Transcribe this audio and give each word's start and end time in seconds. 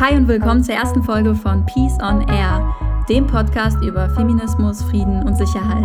Hi 0.00 0.16
und 0.16 0.28
willkommen 0.28 0.64
zur 0.64 0.74
ersten 0.74 1.02
Folge 1.02 1.34
von 1.34 1.66
Peace 1.66 1.98
on 2.02 2.26
Air, 2.26 2.74
dem 3.10 3.26
Podcast 3.26 3.76
über 3.82 4.08
Feminismus, 4.08 4.82
Frieden 4.84 5.22
und 5.26 5.36
Sicherheit. 5.36 5.84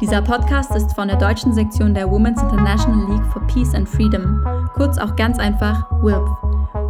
Dieser 0.00 0.20
Podcast 0.20 0.74
ist 0.74 0.92
von 0.96 1.06
der 1.06 1.16
deutschen 1.16 1.52
Sektion 1.54 1.94
der 1.94 2.10
Women's 2.10 2.42
International 2.42 3.08
League 3.08 3.24
for 3.26 3.40
Peace 3.46 3.72
and 3.72 3.88
Freedom, 3.88 4.44
kurz 4.74 4.98
auch 4.98 5.14
ganz 5.14 5.38
einfach 5.38 5.88
WILF. 6.02 6.28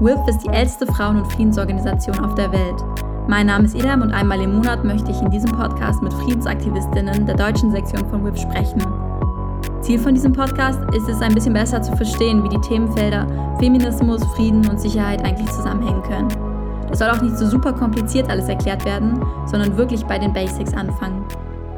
WILF 0.01 0.27
ist 0.29 0.39
die 0.47 0.49
älteste 0.49 0.87
Frauen- 0.87 1.19
und 1.19 1.31
Friedensorganisation 1.31 2.19
auf 2.21 2.35
der 2.37 2.51
Welt. 2.51 2.83
Mein 3.29 3.49
Name 3.49 3.67
ist 3.67 3.75
Idam 3.75 4.01
und 4.01 4.11
einmal 4.11 4.41
im 4.41 4.55
Monat 4.55 4.83
möchte 4.83 5.11
ich 5.11 5.21
in 5.21 5.31
diesem 5.31 5.53
Podcast 5.53 6.03
mit 6.03 6.15
Friedensaktivistinnen 6.15 7.27
der 7.27 7.37
deutschen 7.37 7.71
Sektion 7.71 8.09
von 8.09 8.25
WILF 8.25 8.41
sprechen. 8.41 8.83
Ziel 9.83 9.99
von 9.99 10.15
diesem 10.15 10.33
Podcast 10.33 10.81
ist 10.95 11.07
es, 11.07 11.21
ein 11.21 11.35
bisschen 11.35 11.53
besser 11.53 11.83
zu 11.83 11.95
verstehen, 11.97 12.43
wie 12.43 12.49
die 12.49 12.61
Themenfelder 12.63 13.27
Feminismus, 13.59 14.25
Frieden 14.37 14.67
und 14.71 14.81
Sicherheit 14.81 15.23
eigentlich 15.23 15.51
zusammenhängen 15.51 16.03
können. 16.05 16.52
Es 16.93 16.99
soll 16.99 17.09
auch 17.09 17.23
nicht 17.23 17.39
so 17.39 17.47
super 17.47 17.73
kompliziert 17.73 18.29
alles 18.29 18.49
erklärt 18.49 18.85
werden, 18.85 19.19
sondern 19.47 19.79
wirklich 19.79 20.03
bei 20.03 20.19
den 20.19 20.35
Basics 20.35 20.75
anfangen. 20.75 21.27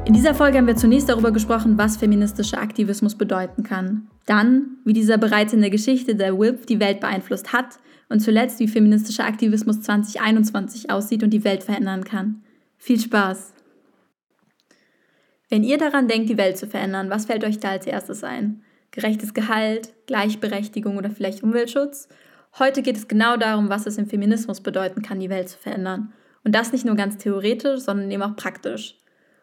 In 0.07 0.13
dieser 0.13 0.35
Folge 0.35 0.59
haben 0.59 0.67
wir 0.67 0.75
zunächst 0.75 1.09
darüber 1.09 1.31
gesprochen, 1.31 1.79
was 1.79 1.97
feministischer 1.97 2.61
Aktivismus 2.61 3.15
bedeuten 3.15 3.63
kann. 3.63 4.09
Dann, 4.27 4.79
wie 4.85 4.93
dieser 4.93 5.17
bereits 5.17 5.53
in 5.53 5.61
der 5.61 5.71
Geschichte 5.71 6.17
der 6.17 6.37
WIP 6.37 6.67
die 6.67 6.81
Welt 6.81 6.99
beeinflusst 6.99 7.53
hat 7.53 7.79
und 8.09 8.19
zuletzt, 8.21 8.59
wie 8.59 8.67
feministischer 8.67 9.25
Aktivismus 9.25 9.83
2021 9.83 10.91
aussieht 10.91 11.23
und 11.23 11.31
die 11.31 11.45
Welt 11.45 11.62
verändern 11.62 12.03
kann. 12.03 12.43
Viel 12.77 12.99
Spaß! 12.99 13.55
Wenn 15.49 15.62
ihr 15.62 15.79
daran 15.79 16.09
denkt, 16.09 16.29
die 16.29 16.39
Welt 16.39 16.59
zu 16.59 16.67
verändern, 16.67 17.09
was 17.09 17.27
fällt 17.27 17.45
euch 17.45 17.61
da 17.61 17.69
als 17.69 17.87
erstes 17.87 18.25
ein? 18.25 18.62
Gerechtes 18.91 19.33
Gehalt, 19.33 19.95
Gleichberechtigung 20.09 20.97
oder 20.97 21.11
vielleicht 21.11 21.45
Umweltschutz? 21.45 22.09
Heute 22.57 22.83
geht 22.83 22.97
es 22.97 23.09
genau 23.09 23.37
darum, 23.37 23.69
was 23.69 23.85
es 23.85 23.99
im 23.99 24.07
Feminismus 24.07 24.61
bedeuten 24.61 25.03
kann, 25.03 25.19
die 25.19 25.29
Welt 25.29 25.49
zu 25.49 25.59
verändern. 25.59 26.12
Und 26.45 26.55
das 26.55 26.70
nicht 26.70 26.84
nur 26.84 26.95
ganz 26.95 27.17
theoretisch, 27.17 27.81
sondern 27.81 28.09
eben 28.12 28.23
auch 28.23 28.37
praktisch. 28.37 28.97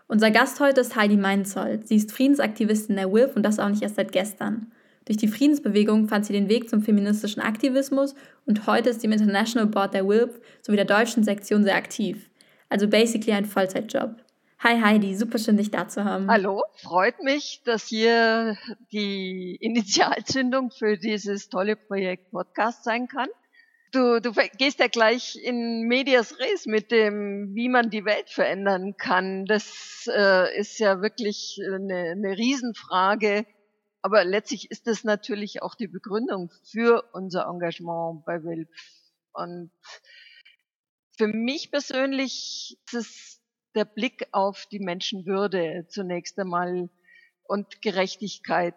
Unser 0.08 0.32
Gast 0.32 0.62
heute 0.62 0.80
ist 0.80 0.96
Heidi 0.96 1.18
Meinzold. 1.18 1.90
Sie 1.90 1.98
ist 1.98 2.14
Friedensaktivistin 2.14 2.96
der 2.96 3.12
WILF 3.12 3.36
und 3.36 3.44
das 3.44 3.60
auch 3.60 3.68
nicht 3.68 3.82
erst 3.82 3.96
seit 3.96 4.14
gestern. 4.14 4.72
Durch 5.06 5.18
die 5.18 5.28
Friedensbewegung 5.28 6.08
fand 6.08 6.26
sie 6.26 6.32
den 6.32 6.48
Weg 6.48 6.70
zum 6.70 6.84
feministischen 6.84 7.42
Aktivismus 7.42 8.16
und 8.46 8.66
heute 8.66 8.92
ist 8.92 9.02
sie 9.02 9.08
im 9.08 9.14
International 9.14 9.68
Board 9.68 9.94
der 9.94 10.08
WILF 10.08 10.40
sowie 10.62 10.78
der 10.78 10.86
deutschen 10.86 11.26
Sektion 11.26 11.64
sehr 11.64 11.76
aktiv. 11.76 12.30
Also 12.70 12.88
basically 12.88 13.34
ein 13.34 13.46
Vollzeitjob. 13.46 14.16
Hi 14.64 14.80
Heidi, 14.80 15.16
super 15.16 15.40
schön, 15.40 15.58
dich 15.58 15.72
da 15.72 15.88
zu 15.88 16.06
haben. 16.06 16.30
Hallo, 16.30 16.64
freut 16.76 17.24
mich, 17.24 17.64
dass 17.66 17.88
hier 17.88 18.56
die 18.92 19.56
Initialzündung 19.60 20.70
für 20.70 21.00
dieses 21.00 21.50
tolle 21.50 21.76
Projekt 21.76 22.30
Podcast 22.30 22.84
sein 22.84 23.08
kann. 23.08 23.28
Du, 23.92 24.22
du 24.22 24.32
gehst 24.60 24.80
ja 24.80 24.86
gleich 24.86 25.36
in 25.42 25.88
Medias 25.88 26.38
Res 26.38 26.68
mit 26.68 26.92
dem, 26.92 27.56
wie 27.56 27.70
man 27.70 27.90
die 27.90 28.06
Welt 28.06 28.30
verändern 28.30 28.98
kann. 28.98 29.48
Das 29.48 30.08
äh, 30.16 30.56
ist 30.56 30.78
ja 30.78 31.02
wirklich 31.02 31.60
eine, 31.66 32.12
eine 32.12 32.38
Riesenfrage. 32.38 33.48
Aber 34.04 34.24
letztlich 34.24 34.70
ist 34.70 34.86
das 34.86 35.04
natürlich 35.04 35.64
auch 35.64 35.74
die 35.74 35.88
Begründung 35.88 36.52
für 36.70 37.04
unser 37.14 37.48
Engagement 37.48 38.24
bei 38.26 38.44
WILF. 38.44 38.70
Und 39.34 39.72
für 41.18 41.28
mich 41.28 41.72
persönlich 41.72 42.78
ist 42.86 42.94
es 42.94 43.41
der 43.76 43.86
Blick 43.86 44.28
auf 44.32 44.66
die 44.72 44.80
Menschenwürde 44.80 45.86
zunächst 45.88 46.38
einmal 46.40 46.90
und 47.44 47.82
Gerechtigkeit. 47.82 48.76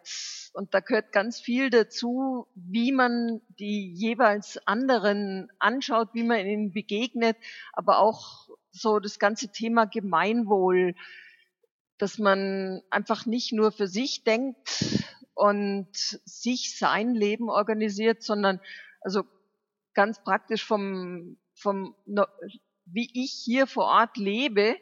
Und 0.52 0.74
da 0.74 0.80
gehört 0.80 1.12
ganz 1.12 1.40
viel 1.40 1.70
dazu, 1.70 2.48
wie 2.54 2.90
man 2.90 3.40
die 3.58 3.92
jeweils 3.92 4.58
anderen 4.66 5.48
anschaut, 5.60 6.08
wie 6.12 6.24
man 6.24 6.44
ihnen 6.44 6.72
begegnet, 6.72 7.36
aber 7.72 7.98
auch 7.98 8.48
so 8.72 8.98
das 8.98 9.20
ganze 9.20 9.52
Thema 9.52 9.84
Gemeinwohl, 9.84 10.96
dass 11.98 12.18
man 12.18 12.82
einfach 12.90 13.26
nicht 13.26 13.52
nur 13.52 13.70
für 13.70 13.86
sich 13.86 14.24
denkt 14.24 15.04
und 15.34 15.88
sich 15.94 16.76
sein 16.76 17.14
Leben 17.14 17.50
organisiert, 17.50 18.24
sondern 18.24 18.60
also 19.02 19.22
ganz 19.94 20.22
praktisch 20.24 20.64
vom, 20.64 21.36
vom 21.54 21.94
wie 22.86 23.08
ich 23.14 23.32
hier 23.44 23.66
vor 23.66 23.84
Ort 23.84 24.16
lebe, 24.16 24.76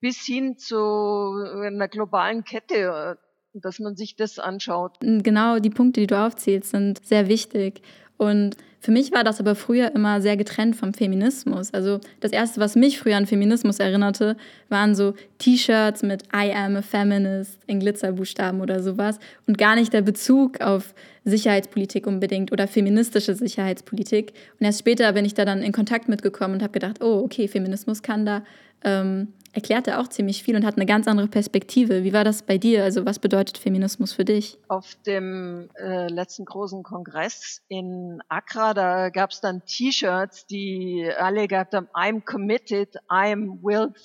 bis 0.00 0.24
hin 0.24 0.56
zu 0.56 0.76
einer 0.76 1.88
globalen 1.88 2.44
Kette, 2.44 3.18
dass 3.52 3.78
man 3.78 3.96
sich 3.96 4.16
das 4.16 4.38
anschaut. 4.38 4.98
Genau, 5.00 5.58
die 5.58 5.70
Punkte, 5.70 6.00
die 6.00 6.06
du 6.06 6.18
aufzählst, 6.18 6.70
sind 6.70 7.04
sehr 7.04 7.28
wichtig. 7.28 7.82
Und 8.16 8.56
für 8.80 8.92
mich 8.92 9.12
war 9.12 9.24
das 9.24 9.40
aber 9.40 9.54
früher 9.54 9.94
immer 9.94 10.20
sehr 10.20 10.36
getrennt 10.36 10.76
vom 10.76 10.92
Feminismus. 10.92 11.72
Also 11.72 12.00
das 12.20 12.32
Erste, 12.32 12.60
was 12.60 12.76
mich 12.76 12.98
früher 12.98 13.16
an 13.16 13.26
Feminismus 13.26 13.78
erinnerte, 13.78 14.36
waren 14.68 14.94
so 14.94 15.14
T-Shirts 15.38 16.02
mit 16.02 16.24
I 16.34 16.52
am 16.52 16.76
a 16.76 16.82
feminist 16.82 17.58
in 17.66 17.80
Glitzerbuchstaben 17.80 18.60
oder 18.60 18.82
sowas 18.82 19.18
und 19.46 19.58
gar 19.58 19.74
nicht 19.74 19.92
der 19.92 20.02
Bezug 20.02 20.60
auf 20.60 20.94
Sicherheitspolitik 21.24 22.06
unbedingt 22.06 22.52
oder 22.52 22.68
feministische 22.68 23.34
Sicherheitspolitik. 23.34 24.32
Und 24.58 24.66
erst 24.66 24.80
später 24.80 25.12
bin 25.12 25.24
ich 25.24 25.34
da 25.34 25.44
dann 25.44 25.62
in 25.62 25.72
Kontakt 25.72 26.08
mitgekommen 26.08 26.54
und 26.54 26.62
habe 26.62 26.72
gedacht, 26.72 27.02
oh, 27.02 27.22
okay, 27.24 27.48
Feminismus 27.48 28.02
kann 28.02 28.24
da 28.24 28.42
ähm, 28.84 29.28
erklärt 29.52 29.88
er 29.88 30.00
auch 30.00 30.08
ziemlich 30.08 30.42
viel 30.42 30.56
und 30.56 30.64
hat 30.64 30.76
eine 30.76 30.86
ganz 30.86 31.08
andere 31.08 31.28
Perspektive. 31.28 32.04
Wie 32.04 32.12
war 32.12 32.24
das 32.24 32.42
bei 32.42 32.58
dir? 32.58 32.84
Also 32.84 33.04
was 33.04 33.18
bedeutet 33.18 33.58
Feminismus 33.58 34.12
für 34.12 34.24
dich? 34.24 34.58
Auf 34.68 34.94
dem 35.06 35.68
äh, 35.74 36.08
letzten 36.08 36.44
großen 36.44 36.82
Kongress 36.82 37.62
in 37.68 38.20
Accra, 38.28 38.74
da 38.74 39.10
gab 39.10 39.30
es 39.30 39.40
dann 39.40 39.64
T-Shirts, 39.64 40.46
die 40.46 41.10
alle 41.18 41.48
gehabt 41.48 41.74
haben, 41.74 41.88
I'm 41.94 42.24
committed, 42.24 42.96
I'm 43.08 43.62
willed. 43.62 43.96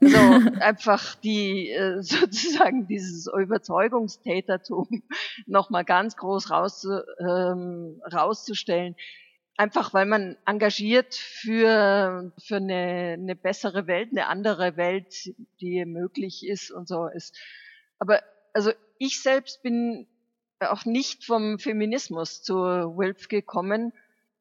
Also 0.00 0.18
einfach 0.60 1.14
die 1.16 1.70
äh, 1.70 2.02
sozusagen 2.02 2.86
dieses 2.86 3.26
Überzeugungstätertum 3.26 5.02
nochmal 5.46 5.84
ganz 5.84 6.16
groß 6.16 6.50
raus, 6.50 6.86
ähm, 7.20 8.00
rauszustellen 8.12 8.94
einfach 9.56 9.94
weil 9.94 10.06
man 10.06 10.36
engagiert 10.44 11.14
für, 11.14 12.32
für 12.38 12.56
eine, 12.56 13.14
eine 13.18 13.36
bessere 13.36 13.86
Welt, 13.86 14.10
eine 14.10 14.26
andere 14.26 14.76
Welt, 14.76 15.34
die 15.60 15.84
möglich 15.84 16.46
ist 16.46 16.70
und 16.70 16.88
so 16.88 17.06
ist. 17.06 17.36
Aber 17.98 18.22
also 18.52 18.72
ich 18.98 19.22
selbst 19.22 19.62
bin 19.62 20.06
auch 20.60 20.84
nicht 20.84 21.24
vom 21.24 21.58
Feminismus 21.58 22.42
zur 22.42 22.96
WILF 22.96 23.28
gekommen, 23.28 23.92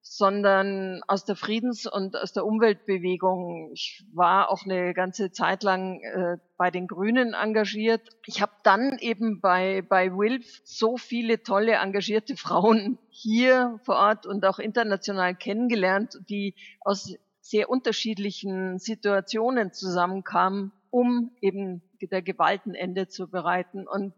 sondern 0.07 1.01
aus 1.07 1.25
der 1.25 1.35
Friedens- 1.35 1.87
und 1.87 2.15
aus 2.15 2.31
der 2.31 2.45
Umweltbewegung. 2.45 3.71
Ich 3.73 4.05
war 4.13 4.51
auch 4.51 4.63
eine 4.63 4.93
ganze 4.93 5.31
Zeit 5.31 5.63
lang 5.63 5.99
äh, 6.01 6.37
bei 6.57 6.69
den 6.69 6.85
Grünen 6.85 7.33
engagiert. 7.33 8.01
Ich 8.27 8.39
habe 8.39 8.51
dann 8.61 8.99
eben 8.99 9.41
bei, 9.41 9.81
bei 9.81 10.11
WILF 10.11 10.61
so 10.63 10.95
viele 10.97 11.41
tolle 11.41 11.73
engagierte 11.73 12.37
Frauen 12.37 12.99
hier 13.09 13.79
vor 13.83 13.95
Ort 13.95 14.27
und 14.27 14.45
auch 14.45 14.59
international 14.59 15.33
kennengelernt, 15.33 16.19
die 16.29 16.53
aus 16.81 17.15
sehr 17.41 17.67
unterschiedlichen 17.67 18.77
Situationen 18.77 19.73
zusammenkamen, 19.73 20.71
um 20.91 21.31
eben 21.41 21.81
der 21.99 22.21
Gewaltenende 22.21 23.07
zu 23.07 23.27
bereiten. 23.27 23.87
Und 23.87 24.13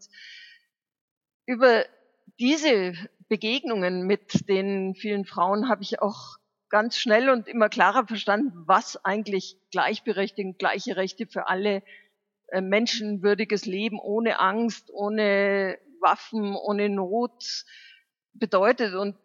über 1.45 1.85
diese 2.39 2.93
Begegnungen 3.29 4.07
mit 4.07 4.47
den 4.47 4.95
vielen 4.95 5.25
Frauen 5.25 5.69
habe 5.69 5.83
ich 5.83 6.01
auch 6.01 6.37
ganz 6.69 6.97
schnell 6.97 7.29
und 7.29 7.47
immer 7.47 7.69
klarer 7.69 8.05
verstanden, 8.07 8.51
was 8.65 9.03
eigentlich 9.03 9.57
Gleichberechtigung, 9.71 10.57
gleiche 10.57 10.95
Rechte 10.97 11.27
für 11.27 11.47
alle 11.47 11.83
äh, 12.47 12.61
menschenwürdiges 12.61 13.65
Leben 13.65 13.99
ohne 13.99 14.39
Angst, 14.39 14.89
ohne 14.91 15.77
Waffen, 16.01 16.55
ohne 16.55 16.89
Not 16.89 17.65
bedeutet. 18.33 18.95
Und 18.95 19.17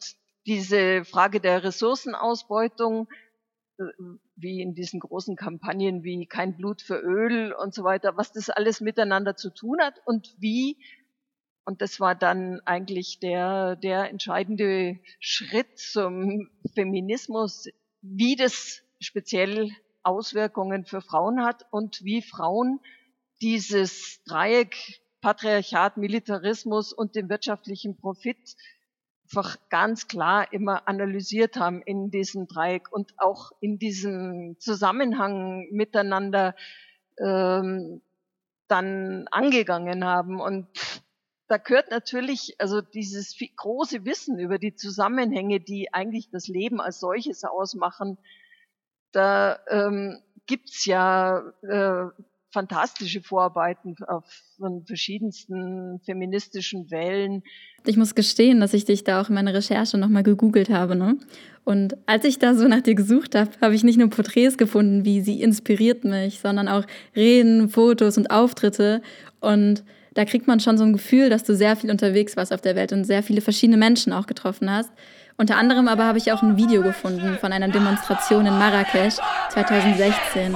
diese 0.46 1.04
Frage 1.04 1.40
der 1.40 1.62
Ressourcenausbeutung, 1.62 3.08
äh, 3.78 3.84
wie 4.36 4.60
in 4.60 4.74
diesen 4.74 5.00
großen 5.00 5.36
Kampagnen 5.36 6.02
wie 6.02 6.26
kein 6.26 6.56
Blut 6.56 6.82
für 6.82 6.98
Öl 6.98 7.52
und 7.52 7.74
so 7.74 7.84
weiter, 7.84 8.16
was 8.16 8.32
das 8.32 8.50
alles 8.50 8.80
miteinander 8.80 9.36
zu 9.36 9.50
tun 9.50 9.78
hat 9.80 10.00
und 10.04 10.34
wie 10.38 10.76
und 11.64 11.80
das 11.80 12.00
war 12.00 12.14
dann 12.14 12.60
eigentlich 12.64 13.20
der, 13.20 13.76
der 13.76 14.10
entscheidende 14.10 14.98
Schritt 15.20 15.78
zum 15.78 16.50
Feminismus, 16.74 17.68
wie 18.00 18.36
das 18.36 18.82
speziell 19.00 19.70
Auswirkungen 20.02 20.84
für 20.84 21.00
Frauen 21.00 21.44
hat 21.44 21.66
und 21.70 22.04
wie 22.04 22.22
Frauen 22.22 22.80
dieses 23.40 24.22
Dreieck 24.24 25.00
Patriarchat, 25.20 25.96
Militarismus 25.96 26.92
und 26.92 27.14
den 27.14 27.28
wirtschaftlichen 27.28 27.96
Profit 27.96 28.56
einfach 29.24 29.56
ganz 29.70 30.08
klar 30.08 30.52
immer 30.52 30.86
analysiert 30.88 31.56
haben 31.56 31.80
in 31.82 32.10
diesem 32.10 32.46
Dreieck 32.46 32.92
und 32.92 33.14
auch 33.18 33.52
in 33.60 33.78
diesem 33.78 34.56
Zusammenhang 34.58 35.68
miteinander 35.70 36.54
ähm, 37.18 38.02
dann 38.68 39.26
angegangen 39.30 40.04
haben. 40.04 40.40
Und 40.40 40.66
da 41.52 41.58
gehört 41.58 41.90
natürlich 41.90 42.54
also 42.56 42.80
dieses 42.80 43.36
große 43.56 44.06
Wissen 44.06 44.38
über 44.38 44.58
die 44.58 44.74
Zusammenhänge, 44.74 45.60
die 45.60 45.92
eigentlich 45.92 46.30
das 46.30 46.48
Leben 46.48 46.80
als 46.80 46.98
solches 46.98 47.44
ausmachen, 47.44 48.16
da 49.12 49.58
ähm, 49.68 50.22
gibt's 50.46 50.86
ja 50.86 51.42
äh, 51.60 52.06
fantastische 52.52 53.20
Vorarbeiten 53.20 53.96
von 54.56 54.86
verschiedensten 54.86 56.00
feministischen 56.06 56.90
Wellen. 56.90 57.42
Ich 57.84 57.98
muss 57.98 58.14
gestehen, 58.14 58.60
dass 58.60 58.72
ich 58.72 58.86
dich 58.86 59.04
da 59.04 59.20
auch 59.20 59.28
in 59.28 59.34
meiner 59.34 59.52
Recherche 59.52 59.98
nochmal 59.98 60.22
gegoogelt 60.22 60.70
habe. 60.70 60.96
Ne? 60.96 61.18
Und 61.64 61.98
als 62.06 62.24
ich 62.24 62.38
da 62.38 62.54
so 62.54 62.66
nach 62.66 62.80
dir 62.80 62.94
gesucht 62.94 63.34
habe, 63.34 63.50
habe 63.60 63.74
ich 63.74 63.84
nicht 63.84 63.98
nur 63.98 64.08
Porträts 64.08 64.56
gefunden, 64.56 65.04
wie 65.04 65.20
sie 65.20 65.42
inspiriert 65.42 66.04
mich, 66.04 66.40
sondern 66.40 66.68
auch 66.68 66.86
Reden, 67.14 67.68
Fotos 67.68 68.16
und 68.16 68.30
Auftritte. 68.30 69.02
Und 69.40 69.84
da 70.14 70.24
kriegt 70.24 70.46
man 70.46 70.60
schon 70.60 70.78
so 70.78 70.84
ein 70.84 70.92
Gefühl, 70.92 71.30
dass 71.30 71.44
du 71.44 71.54
sehr 71.54 71.76
viel 71.76 71.90
unterwegs 71.90 72.36
warst 72.36 72.52
auf 72.52 72.60
der 72.60 72.76
Welt 72.76 72.92
und 72.92 73.04
sehr 73.04 73.22
viele 73.22 73.40
verschiedene 73.40 73.78
Menschen 73.78 74.12
auch 74.12 74.26
getroffen 74.26 74.70
hast. 74.70 74.90
Unter 75.38 75.56
anderem 75.56 75.88
aber 75.88 76.04
habe 76.04 76.18
ich 76.18 76.30
auch 76.32 76.42
ein 76.42 76.56
Video 76.56 76.82
gefunden 76.82 77.38
von 77.40 77.52
einer 77.52 77.68
Demonstration 77.68 78.46
in 78.46 78.58
Marrakesch 78.58 79.16
2016. 79.50 80.54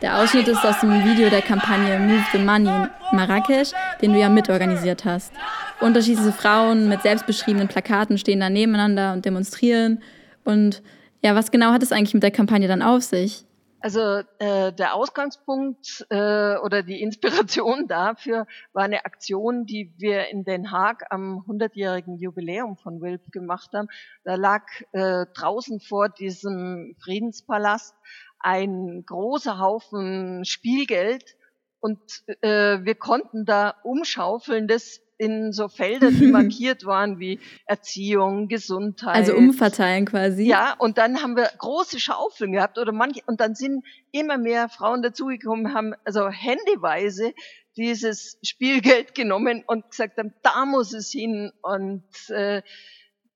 Der 0.00 0.16
Ausschnitt 0.18 0.46
ist 0.46 0.64
aus 0.64 0.78
dem 0.78 1.04
Video 1.04 1.28
der 1.28 1.42
Kampagne 1.42 1.98
Move 1.98 2.24
the 2.30 2.38
Money 2.38 2.68
in 2.68 3.16
Marrakesch, 3.16 3.70
den 4.00 4.12
du 4.12 4.20
ja 4.20 4.28
mitorganisiert 4.28 5.04
hast. 5.04 5.32
Unterschiedliche 5.80 6.32
Frauen 6.32 6.88
mit 6.88 7.02
selbstbeschriebenen 7.02 7.68
Plakaten 7.68 8.18
stehen 8.18 8.40
da 8.40 8.50
nebeneinander 8.50 9.12
und 9.12 9.24
demonstrieren. 9.24 10.02
Und 10.44 10.82
ja, 11.22 11.34
was 11.34 11.50
genau 11.50 11.72
hat 11.72 11.82
es 11.82 11.92
eigentlich 11.92 12.14
mit 12.14 12.22
der 12.22 12.32
Kampagne 12.32 12.66
dann 12.66 12.82
auf 12.82 13.02
sich? 13.02 13.44
Also 13.80 14.22
äh, 14.40 14.72
der 14.72 14.94
Ausgangspunkt 14.94 16.04
äh, 16.10 16.56
oder 16.56 16.82
die 16.82 17.00
Inspiration 17.00 17.86
dafür 17.88 18.46
war 18.72 18.82
eine 18.82 19.04
Aktion, 19.04 19.66
die 19.66 19.92
wir 19.98 20.28
in 20.28 20.42
Den 20.42 20.72
Haag 20.72 21.04
am 21.10 21.44
100-jährigen 21.46 22.16
Jubiläum 22.16 22.76
von 22.76 23.00
WILP 23.00 23.30
gemacht 23.30 23.70
haben. 23.72 23.88
Da 24.24 24.34
lag 24.34 24.64
äh, 24.92 25.26
draußen 25.32 25.78
vor 25.80 26.08
diesem 26.08 26.96
Friedenspalast 26.98 27.94
ein 28.40 29.04
großer 29.06 29.60
Haufen 29.60 30.44
Spielgeld 30.44 31.36
und 31.78 32.00
äh, 32.40 32.80
wir 32.82 32.96
konnten 32.96 33.44
da 33.44 33.76
umschaufeln, 33.84 34.66
das 34.66 35.00
in 35.18 35.52
so 35.52 35.68
Felder, 35.68 36.10
die 36.10 36.26
markiert 36.32 36.84
waren 36.86 37.18
wie 37.18 37.40
Erziehung, 37.66 38.48
Gesundheit. 38.48 39.16
Also 39.16 39.34
umverteilen 39.34 40.06
quasi. 40.06 40.44
Ja, 40.44 40.74
und 40.78 40.96
dann 40.96 41.22
haben 41.22 41.36
wir 41.36 41.50
große 41.58 42.00
Schaufeln 42.00 42.52
gehabt 42.52 42.78
oder 42.78 42.92
manche, 42.92 43.20
und 43.26 43.40
dann 43.40 43.54
sind 43.54 43.84
immer 44.12 44.38
mehr 44.38 44.68
Frauen 44.68 45.02
dazugekommen, 45.02 45.74
haben 45.74 45.94
also 46.04 46.28
händeweise 46.28 47.34
dieses 47.76 48.38
Spielgeld 48.42 49.14
genommen 49.14 49.62
und 49.66 49.90
gesagt 49.90 50.18
haben, 50.18 50.32
da 50.42 50.64
muss 50.64 50.92
es 50.92 51.10
hin 51.10 51.52
und 51.62 52.04
äh, 52.28 52.62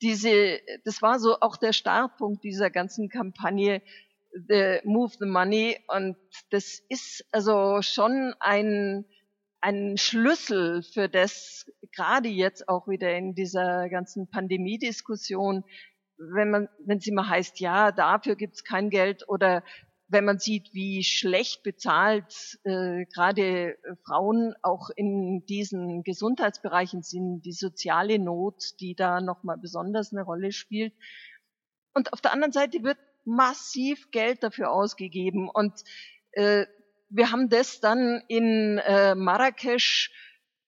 diese, 0.03 0.59
das 0.85 1.01
war 1.01 1.21
so 1.21 1.39
auch 1.41 1.57
der 1.57 1.73
Startpunkt 1.73 2.43
dieser 2.43 2.71
ganzen 2.71 3.09
Kampagne, 3.09 3.83
the 4.33 4.81
Move 4.85 5.13
the 5.19 5.27
Money. 5.27 5.79
Und 5.87 6.17
das 6.51 6.81
ist 6.89 7.25
also 7.31 7.83
schon 7.83 8.35
ein, 8.41 9.05
ein 9.63 9.97
Schlüssel 9.97 10.83
für 10.83 11.09
das, 11.09 11.71
gerade 11.93 12.29
jetzt 12.29 12.69
auch 12.69 12.89
wieder 12.89 13.17
in 13.17 13.35
dieser 13.35 13.89
ganzen 13.89 14.29
Pandemiediskussion, 14.29 15.65
wenn 16.19 16.51
man, 16.51 16.69
wenn 16.85 16.99
es 16.99 17.07
immer 17.07 17.29
heißt, 17.29 17.61
ja, 17.61 17.93
dafür 17.93 18.37
gibt's 18.37 18.65
kein 18.65 18.91
Geld 18.91 19.29
oder 19.29 19.63
wenn 20.09 20.25
man 20.25 20.39
sieht, 20.39 20.75
wie 20.75 21.05
schlecht 21.05 21.63
bezahlt 21.63 22.59
äh, 22.65 23.07
gerade 23.07 23.79
Frauen 24.05 24.55
auch 24.61 24.91
in 24.95 25.47
diesen 25.47 26.03
Gesundheitsbereichen 26.03 27.03
sind, 27.03 27.43
die 27.43 27.53
soziale 27.53 28.19
Not, 28.19 28.79
die 28.81 28.95
da 28.95 29.21
nochmal 29.21 29.57
besonders 29.57 30.13
eine 30.13 30.23
Rolle 30.23 30.53
spielt. 30.53 30.93
Und 31.95 32.13
auf 32.13 32.21
der 32.21 32.33
anderen 32.33 32.53
Seite 32.53 32.83
wird 32.83 32.99
massiv 33.25 34.11
Geld 34.11 34.43
dafür 34.43 34.71
ausgegeben. 34.71 35.49
Und 35.49 35.73
äh, 36.33 36.67
wir 37.13 37.31
haben 37.31 37.49
das 37.49 37.81
dann 37.81 38.23
in 38.29 38.79
äh, 38.79 39.15
Marrakesch 39.15 40.11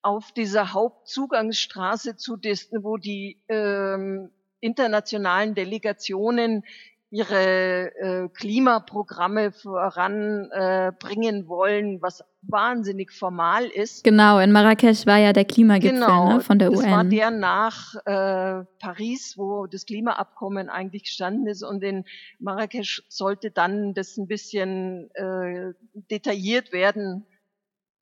auf 0.02 0.32
dieser 0.32 0.74
Hauptzugangsstraße 0.74 2.16
zu 2.16 2.36
wo 2.82 2.98
die 2.98 3.42
ähm, 3.48 4.30
internationalen 4.60 5.54
Delegationen 5.54 6.64
ihre 7.14 7.94
äh, 7.94 8.28
Klimaprogramme 8.28 9.52
voranbringen 9.52 11.44
äh, 11.44 11.48
wollen, 11.48 12.02
was 12.02 12.24
wahnsinnig 12.42 13.12
formal 13.12 13.66
ist. 13.66 14.02
Genau, 14.02 14.40
in 14.40 14.50
Marrakesch 14.50 15.06
war 15.06 15.18
ja 15.18 15.32
der 15.32 15.44
Klimagipfel 15.44 16.00
genau, 16.00 16.32
ne, 16.32 16.40
von 16.40 16.58
der 16.58 16.70
das 16.70 16.80
UN. 16.80 16.84
Das 16.86 16.92
war 16.92 17.04
der 17.04 17.30
nach 17.30 17.94
äh, 18.04 18.64
Paris, 18.80 19.38
wo 19.38 19.66
das 19.66 19.86
Klimaabkommen 19.86 20.68
eigentlich 20.68 21.04
gestanden 21.04 21.46
ist 21.46 21.62
und 21.62 21.84
in 21.84 22.04
Marrakesch 22.40 23.04
sollte 23.08 23.52
dann 23.52 23.94
das 23.94 24.16
ein 24.16 24.26
bisschen 24.26 25.08
äh, 25.14 25.72
detailliert 26.10 26.72
werden. 26.72 27.26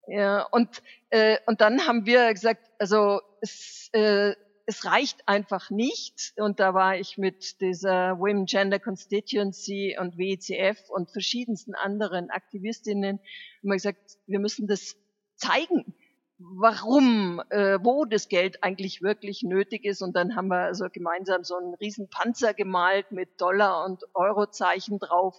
Ja, 0.06 0.46
und, 0.50 0.82
äh, 1.10 1.36
und 1.44 1.60
dann 1.60 1.86
haben 1.86 2.06
wir 2.06 2.32
gesagt, 2.32 2.70
also 2.78 3.20
es, 3.42 3.90
äh, 3.92 4.34
es 4.72 4.86
reicht 4.86 5.28
einfach 5.28 5.70
nicht. 5.70 6.32
Und 6.36 6.58
da 6.58 6.72
war 6.72 6.96
ich 6.96 7.18
mit 7.18 7.60
dieser 7.60 8.18
Women 8.18 8.46
Gender 8.46 8.78
Constituency 8.78 9.96
und 10.00 10.16
WECF 10.16 10.88
und 10.88 11.10
verschiedensten 11.10 11.74
anderen 11.74 12.30
Aktivistinnen 12.30 13.20
immer 13.62 13.74
gesagt, 13.74 14.18
wir 14.26 14.40
müssen 14.40 14.66
das 14.66 14.96
zeigen, 15.36 15.94
warum, 16.38 17.42
äh, 17.50 17.78
wo 17.82 18.06
das 18.06 18.28
Geld 18.28 18.64
eigentlich 18.64 19.02
wirklich 19.02 19.42
nötig 19.42 19.84
ist. 19.84 20.00
Und 20.00 20.16
dann 20.16 20.36
haben 20.36 20.48
wir 20.48 20.60
also 20.60 20.86
gemeinsam 20.90 21.44
so 21.44 21.56
einen 21.56 21.74
riesen 21.74 22.08
Panzer 22.08 22.54
gemalt 22.54 23.12
mit 23.12 23.40
Dollar- 23.40 23.84
und 23.84 24.02
Eurozeichen 24.14 24.98
drauf. 24.98 25.36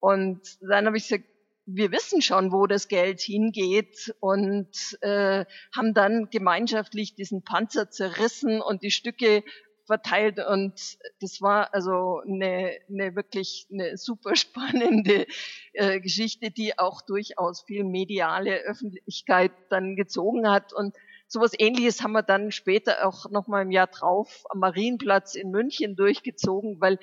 Und 0.00 0.40
dann 0.60 0.86
habe 0.86 0.96
ich 0.96 1.04
gesagt, 1.04 1.24
wir 1.66 1.90
wissen 1.90 2.22
schon, 2.22 2.52
wo 2.52 2.66
das 2.66 2.86
Geld 2.86 3.20
hingeht 3.20 4.14
und 4.20 4.98
äh, 5.00 5.44
haben 5.74 5.94
dann 5.94 6.30
gemeinschaftlich 6.30 7.16
diesen 7.16 7.42
Panzer 7.42 7.90
zerrissen 7.90 8.60
und 8.60 8.82
die 8.82 8.92
Stücke 8.92 9.42
verteilt 9.84 10.38
und 10.38 10.98
das 11.20 11.40
war 11.40 11.72
also 11.72 12.20
eine, 12.26 12.76
eine 12.88 13.14
wirklich 13.14 13.66
eine 13.72 13.96
super 13.96 14.36
spannende 14.36 15.26
äh, 15.72 16.00
Geschichte, 16.00 16.50
die 16.50 16.78
auch 16.78 17.02
durchaus 17.02 17.62
viel 17.62 17.84
mediale 17.84 18.58
Öffentlichkeit 18.58 19.52
dann 19.70 19.96
gezogen 19.96 20.48
hat. 20.48 20.72
Und 20.72 20.94
sowas 21.28 21.52
ähnliches 21.58 22.02
haben 22.02 22.12
wir 22.12 22.22
dann 22.22 22.50
später 22.50 23.06
auch 23.06 23.30
nochmal 23.30 23.62
im 23.62 23.70
Jahr 23.70 23.86
drauf 23.86 24.44
am 24.50 24.58
Marienplatz 24.58 25.34
in 25.34 25.50
München 25.50 25.96
durchgezogen, 25.96 26.80
weil 26.80 26.98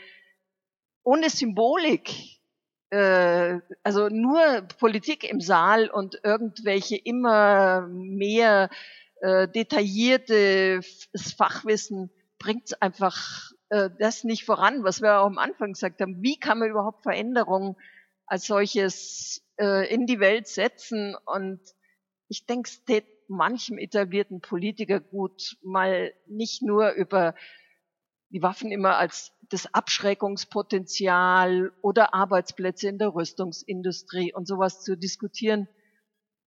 ohne 1.03 1.29
Symbolik 1.29 2.42
äh, 2.93 3.59
also 3.81 4.07
nur 4.09 4.62
Politik 4.77 5.27
im 5.27 5.41
Saal 5.41 5.89
und 5.89 6.19
irgendwelche 6.23 6.95
immer 6.95 7.88
mehr 7.88 8.69
äh, 9.21 9.47
detaillierte 9.47 10.81
Fachwissen 11.35 12.12
bringt 12.38 12.79
einfach 12.83 13.50
äh, 13.69 13.89
das 13.97 14.23
nicht 14.23 14.45
voran, 14.45 14.83
was 14.83 15.01
wir 15.01 15.19
auch 15.19 15.25
am 15.25 15.39
Anfang 15.39 15.73
gesagt 15.73 16.01
haben. 16.01 16.21
Wie 16.21 16.38
kann 16.38 16.59
man 16.59 16.69
überhaupt 16.69 17.01
Veränderungen 17.01 17.75
als 18.27 18.45
solches 18.45 19.41
in 19.55 20.07
die 20.07 20.19
Welt 20.19 20.47
setzen? 20.47 21.15
Und 21.25 21.59
ich 22.27 22.47
denke, 22.47 22.67
es 22.67 22.83
tät 22.85 23.05
manchem 23.27 23.77
etablierten 23.77 24.41
Politiker 24.41 25.00
gut, 25.00 25.57
mal 25.62 26.12
nicht 26.25 26.63
nur 26.63 26.89
über 26.93 27.35
die 28.33 28.41
Waffen 28.41 28.71
immer 28.71 28.97
als 28.97 29.31
das 29.49 29.73
Abschreckungspotenzial 29.73 31.71
oder 31.81 32.15
Arbeitsplätze 32.15 32.89
in 32.89 32.97
der 32.97 33.13
Rüstungsindustrie 33.13 34.33
und 34.33 34.47
sowas 34.47 34.81
zu 34.81 34.97
diskutieren, 34.97 35.69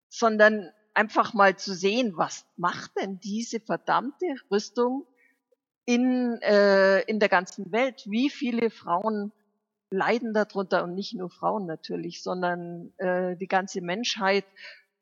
sondern 0.09 0.71
einfach 0.95 1.35
mal 1.35 1.57
zu 1.57 1.75
sehen, 1.75 2.17
was 2.17 2.47
macht 2.57 2.93
denn 2.99 3.21
diese 3.21 3.61
verdammte 3.61 4.27
Rüstung 4.51 5.07
in, 5.85 6.41
äh, 6.41 7.03
in 7.03 7.21
der 7.21 7.29
ganzen 7.29 7.71
Welt? 7.71 8.05
Wie 8.07 8.31
viele 8.31 8.71
Frauen 8.71 9.33
leiden 9.91 10.33
darunter 10.33 10.85
und 10.85 10.95
nicht 10.95 11.15
nur 11.15 11.29
Frauen 11.29 11.67
natürlich, 11.67 12.23
sondern 12.23 12.95
äh, 12.97 13.37
die 13.37 13.47
ganze 13.47 13.83
Menschheit, 13.83 14.47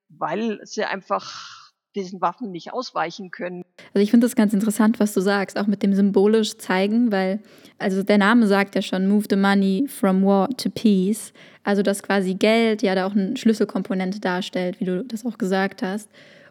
weil 0.08 0.60
sie 0.64 0.84
einfach 0.84 1.72
diesen 1.94 2.20
Waffen 2.20 2.50
nicht 2.50 2.72
ausweichen 2.72 3.30
können. 3.30 3.64
Also 3.94 4.02
ich 4.02 4.10
finde 4.10 4.26
das 4.26 4.36
ganz 4.36 4.54
interessant, 4.54 5.00
was 5.00 5.12
du 5.12 5.20
sagst, 5.20 5.58
auch 5.58 5.66
mit 5.66 5.82
dem 5.82 5.94
symbolisch 5.94 6.56
zeigen, 6.56 7.12
weil 7.12 7.40
also 7.78 8.02
der 8.02 8.18
Name 8.18 8.46
sagt 8.46 8.74
ja 8.74 8.82
schon, 8.82 9.08
move 9.08 9.26
the 9.28 9.36
money 9.36 9.86
from 9.88 10.24
war 10.24 10.48
to 10.56 10.70
peace. 10.70 11.32
Also 11.64 11.82
dass 11.82 12.02
quasi 12.02 12.34
Geld 12.34 12.82
ja 12.82 12.94
da 12.94 13.06
auch 13.06 13.12
eine 13.12 13.36
Schlüsselkomponente 13.36 14.20
darstellt, 14.20 14.80
wie 14.80 14.84
du 14.84 15.04
das 15.04 15.26
auch 15.26 15.36
gesagt 15.36 15.82
hast. 15.82 16.08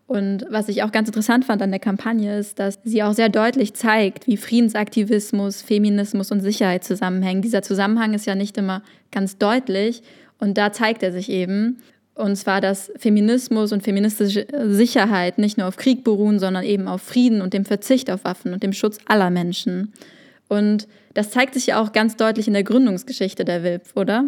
Und 0.08 0.46
was 0.50 0.68
ich 0.68 0.84
auch 0.84 0.92
ganz 0.92 1.08
interessant 1.08 1.46
fand 1.46 1.62
an 1.62 1.72
der 1.72 1.80
Kampagne 1.80 2.38
ist, 2.38 2.60
dass 2.60 2.80
sie 2.84 3.02
auch 3.02 3.14
sehr 3.14 3.30
deutlich 3.30 3.74
zeigt, 3.74 4.28
wie 4.28 4.36
Friedensaktivismus, 4.36 5.62
Feminismus 5.62 6.32
und 6.32 6.42
Sicherheit 6.42 6.84
zusammenhängen. 6.84 7.42
Dieser 7.42 7.62
Zusammenhang 7.62 8.14
ist 8.14 8.26
ja 8.26 8.36
nicht 8.36 8.58
immer 8.58 8.84
ganz 9.12 9.38
deutlich 9.38 10.04
und 10.38 10.58
da 10.58 10.74
zeigt 10.74 11.02
er 11.02 11.14
sich 11.14 11.30
eben. 11.30 11.78
Und 12.14 12.36
zwar, 12.36 12.62
dass 12.62 12.92
Feminismus 12.98 13.72
und 13.72 13.84
feministische 13.84 14.46
Sicherheit 14.66 15.38
nicht 15.38 15.58
nur 15.58 15.68
auf 15.68 15.78
Krieg 15.78 16.04
beruhen, 16.04 16.40
sondern 16.40 16.64
eben 16.64 16.88
auf 16.88 17.02
Frieden 17.02 17.42
und 17.42 17.54
dem 17.54 17.66
Verzicht 17.66 18.12
auf 18.12 18.26
Waffen 18.26 18.54
und 18.54 18.64
dem 18.64 18.74
Schutz 18.74 18.98
aller 19.08 19.30
Menschen. 19.30 19.94
Und 20.50 20.88
das 21.14 21.32
zeigt 21.32 21.54
sich 21.54 21.68
ja 21.68 21.82
auch 21.82 21.94
ganz 21.94 22.18
deutlich 22.18 22.48
in 22.48 22.54
der 22.54 22.64
Gründungsgeschichte 22.64 23.46
der 23.46 23.64
WILP, 23.64 23.84
oder? 23.96 24.26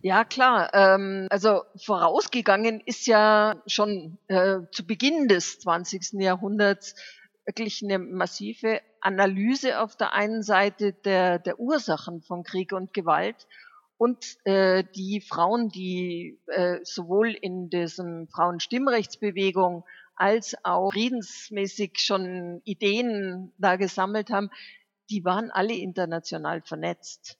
Ja, 0.00 0.24
klar. 0.24 0.70
Ähm, 0.72 1.26
also 1.30 1.62
vorausgegangen 1.76 2.80
ist 2.86 3.06
ja 3.06 3.60
schon 3.66 4.18
äh, 4.28 4.60
zu 4.72 4.86
Beginn 4.86 5.28
des 5.28 5.58
20. 5.60 6.20
Jahrhunderts 6.20 6.94
wirklich 7.44 7.82
eine 7.82 7.98
massive 7.98 8.80
Analyse 9.00 9.80
auf 9.80 9.96
der 9.96 10.14
einen 10.14 10.42
Seite 10.42 10.92
der, 10.92 11.38
der 11.38 11.60
Ursachen 11.60 12.22
von 12.22 12.42
Krieg 12.42 12.72
und 12.72 12.94
Gewalt 12.94 13.46
und 13.98 14.36
äh, 14.44 14.84
die 14.94 15.20
Frauen, 15.20 15.68
die 15.68 16.38
äh, 16.46 16.78
sowohl 16.82 17.30
in 17.30 17.70
diesem 17.70 18.28
Frauenstimmrechtsbewegung 18.28 19.84
als 20.14 20.56
auch 20.64 20.92
friedensmäßig 20.92 21.98
schon 21.98 22.60
Ideen 22.64 23.52
da 23.58 23.76
gesammelt 23.76 24.30
haben, 24.30 24.50
die 25.10 25.24
waren 25.24 25.50
alle 25.50 25.74
international 25.74 26.62
vernetzt. 26.62 27.38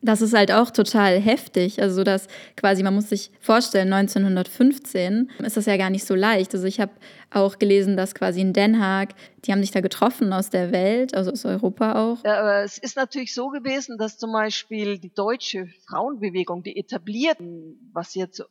Das 0.00 0.22
ist 0.22 0.32
halt 0.32 0.52
auch 0.52 0.70
total 0.70 1.18
heftig. 1.18 1.82
Also, 1.82 2.04
dass 2.04 2.28
quasi, 2.56 2.82
man 2.82 2.94
muss 2.94 3.08
sich 3.08 3.32
vorstellen, 3.40 3.92
1915 3.92 5.30
ist 5.40 5.56
das 5.56 5.66
ja 5.66 5.76
gar 5.76 5.90
nicht 5.90 6.06
so 6.06 6.14
leicht. 6.14 6.54
Also, 6.54 6.66
ich 6.66 6.78
habe 6.78 6.92
auch 7.30 7.58
gelesen, 7.58 7.96
dass 7.96 8.14
quasi 8.14 8.40
in 8.40 8.52
Den 8.52 8.80
Haag, 8.80 9.14
die 9.44 9.52
haben 9.52 9.60
sich 9.60 9.72
da 9.72 9.80
getroffen 9.80 10.32
aus 10.32 10.50
der 10.50 10.70
Welt, 10.70 11.14
also 11.14 11.32
aus 11.32 11.44
Europa 11.44 11.92
auch. 12.12 12.24
Ja, 12.24 12.40
aber 12.40 12.62
es 12.62 12.78
ist 12.78 12.96
natürlich 12.96 13.34
so 13.34 13.48
gewesen, 13.48 13.98
dass 13.98 14.18
zum 14.18 14.32
Beispiel 14.32 14.98
die 14.98 15.12
deutsche 15.12 15.66
Frauenbewegung, 15.88 16.62
die 16.62 16.76
etablierten, 16.76 17.90
was 17.92 18.14
jetzt 18.14 18.40
äh, 18.40 18.44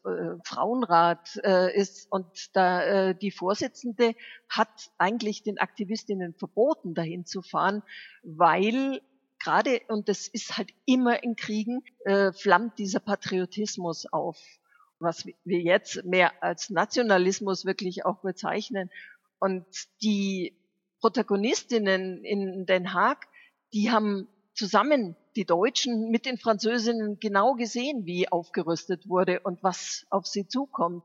Frauenrat 0.43 1.39
äh, 1.43 1.75
ist, 1.75 2.11
und 2.11 2.27
da 2.53 2.83
äh, 2.83 3.15
die 3.15 3.31
Vorsitzende 3.31 4.15
hat 4.49 4.91
eigentlich 4.97 5.43
den 5.43 5.57
Aktivistinnen 5.57 6.33
verboten, 6.33 6.93
dahin 6.93 7.25
zu 7.25 7.41
fahren, 7.41 7.83
weil 8.23 9.01
gerade, 9.39 9.81
und 9.87 10.09
das 10.09 10.27
ist 10.27 10.57
halt 10.57 10.69
immer 10.85 11.23
in 11.23 11.35
Kriegen, 11.35 11.83
äh, 12.05 12.31
flammt 12.31 12.79
dieser 12.79 12.99
Patriotismus 12.99 14.05
auf, 14.11 14.37
was 14.99 15.25
wir 15.25 15.59
jetzt 15.61 16.03
mehr 16.05 16.43
als 16.43 16.69
Nationalismus 16.69 17.65
wirklich 17.65 18.05
auch 18.05 18.21
bezeichnen. 18.21 18.89
Und 19.39 19.65
die 20.01 20.55
Protagonistinnen 20.99 22.23
in 22.23 22.65
Den 22.65 22.93
Haag, 22.93 23.27
die 23.73 23.91
haben 23.91 24.27
zusammen 24.55 25.15
die 25.35 25.45
Deutschen 25.45 26.09
mit 26.09 26.25
den 26.25 26.39
Französinnen 26.39 27.19
genau 27.19 27.53
gesehen, 27.53 28.05
wie 28.05 28.27
aufgerüstet 28.27 29.07
wurde 29.07 29.39
und 29.41 29.61
was 29.61 30.07
auf 30.09 30.25
sie 30.25 30.47
zukommt. 30.47 31.03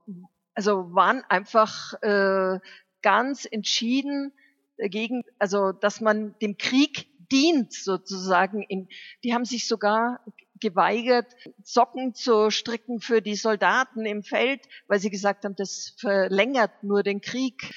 Also 0.55 0.95
waren 0.95 1.23
einfach 1.29 1.93
äh, 2.03 2.59
ganz 3.03 3.47
entschieden 3.51 4.33
dagegen, 4.79 5.23
also 5.39 5.73
dass 5.73 6.01
man 6.01 6.35
dem 6.41 6.57
Krieg 6.57 7.09
dient 7.33 7.73
sozusagen. 7.73 8.63
In, 8.63 8.89
die 9.25 9.35
haben 9.35 9.45
sich 9.45 9.67
sogar 9.67 10.21
geweigert, 10.61 11.35
Socken 11.63 12.15
zu 12.15 12.51
stricken 12.51 13.01
für 13.01 13.21
die 13.21 13.35
Soldaten 13.35 14.07
im 14.07 14.23
Feld, 14.23 14.61
weil 14.87 15.01
sie 15.01 15.11
gesagt 15.11 15.45
haben, 15.45 15.57
das 15.57 15.95
verlängert 15.99 16.85
nur 16.85 17.03
den 17.03 17.21
Krieg. 17.21 17.75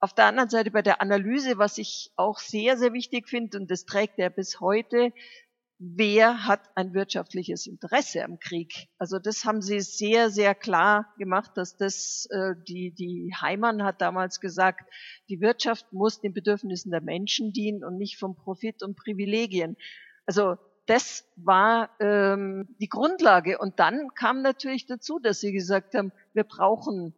Auf 0.00 0.14
der 0.14 0.26
anderen 0.26 0.50
Seite 0.50 0.70
bei 0.70 0.82
der 0.82 1.00
Analyse, 1.00 1.58
was 1.58 1.78
ich 1.78 2.12
auch 2.16 2.38
sehr, 2.38 2.76
sehr 2.76 2.92
wichtig 2.92 3.28
finde, 3.28 3.58
und 3.58 3.70
das 3.70 3.84
trägt 3.84 4.18
er 4.18 4.30
bis 4.30 4.60
heute, 4.60 5.12
wer 5.78 6.44
hat 6.46 6.60
ein 6.74 6.92
wirtschaftliches 6.92 7.66
Interesse 7.66 8.24
am 8.24 8.38
Krieg. 8.38 8.88
Also 8.98 9.18
das 9.18 9.44
haben 9.44 9.62
sie 9.62 9.80
sehr, 9.80 10.30
sehr 10.30 10.54
klar 10.54 11.12
gemacht, 11.18 11.52
dass 11.54 11.76
das, 11.76 12.26
äh, 12.30 12.54
die, 12.66 12.92
die 12.92 13.32
Heimann 13.40 13.84
hat 13.84 14.00
damals 14.00 14.40
gesagt, 14.40 14.90
die 15.28 15.40
Wirtschaft 15.40 15.92
muss 15.92 16.20
den 16.20 16.34
Bedürfnissen 16.34 16.90
der 16.90 17.00
Menschen 17.00 17.52
dienen 17.52 17.84
und 17.84 17.96
nicht 17.96 18.18
vom 18.18 18.34
Profit 18.34 18.82
und 18.82 18.96
Privilegien. 18.96 19.76
Also 20.26 20.56
das 20.86 21.24
war 21.36 21.90
ähm, 22.00 22.74
die 22.80 22.88
Grundlage. 22.88 23.58
Und 23.58 23.78
dann 23.78 24.08
kam 24.14 24.42
natürlich 24.42 24.86
dazu, 24.86 25.18
dass 25.18 25.40
sie 25.40 25.52
gesagt 25.52 25.94
haben, 25.94 26.12
wir 26.32 26.44
brauchen 26.44 27.14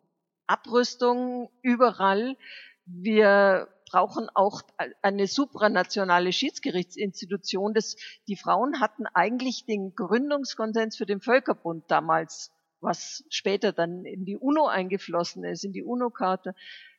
Abrüstung 0.47 1.51
überall. 1.63 2.37
Wir 2.85 3.69
brauchen 3.91 4.29
auch 4.35 4.63
eine 5.03 5.27
supranationale 5.27 6.33
Schiedsgerichtsinstitution. 6.33 7.75
Das, 7.75 7.97
die 8.29 8.37
Frauen 8.37 8.81
hatten 8.81 9.07
eigentlich 9.15 9.67
den 9.67 9.95
Gründungskonsens 9.95 10.97
für 10.97 11.07
den 11.07 11.21
Völkerbund 11.21 11.85
damals, 11.89 12.53
was 12.81 13.25
später 13.31 13.73
dann 13.73 14.05
in 14.05 14.25
die 14.25 14.37
UNO 14.37 14.67
eingeflossen 14.67 15.45
ist, 15.45 15.65
in 15.65 15.73
die 15.73 15.83
UNO-Karte, 15.83 16.55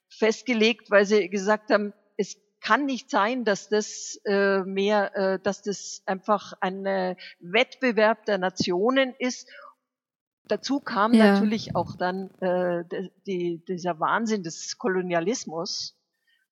festgelegt, 0.09 0.91
weil 0.91 1.05
sie 1.05 1.29
gesagt 1.29 1.71
haben, 1.71 1.93
es 2.17 2.35
kann 2.59 2.85
nicht 2.85 3.09
sein, 3.09 3.45
dass 3.45 3.69
das 3.69 4.19
äh, 4.25 4.59
mehr, 4.63 5.15
äh, 5.15 5.39
dass 5.39 5.61
das 5.61 6.03
einfach 6.05 6.53
ein 6.59 6.83
Wettbewerb 7.39 8.25
der 8.25 8.37
Nationen 8.37 9.15
ist. 9.17 9.49
Dazu 10.43 10.81
kam 10.81 11.13
ja. 11.13 11.33
natürlich 11.33 11.75
auch 11.75 11.95
dann 11.95 12.29
äh, 12.41 12.83
die, 13.25 13.63
dieser 13.65 14.01
Wahnsinn 14.01 14.43
des 14.43 14.77
Kolonialismus, 14.77 15.95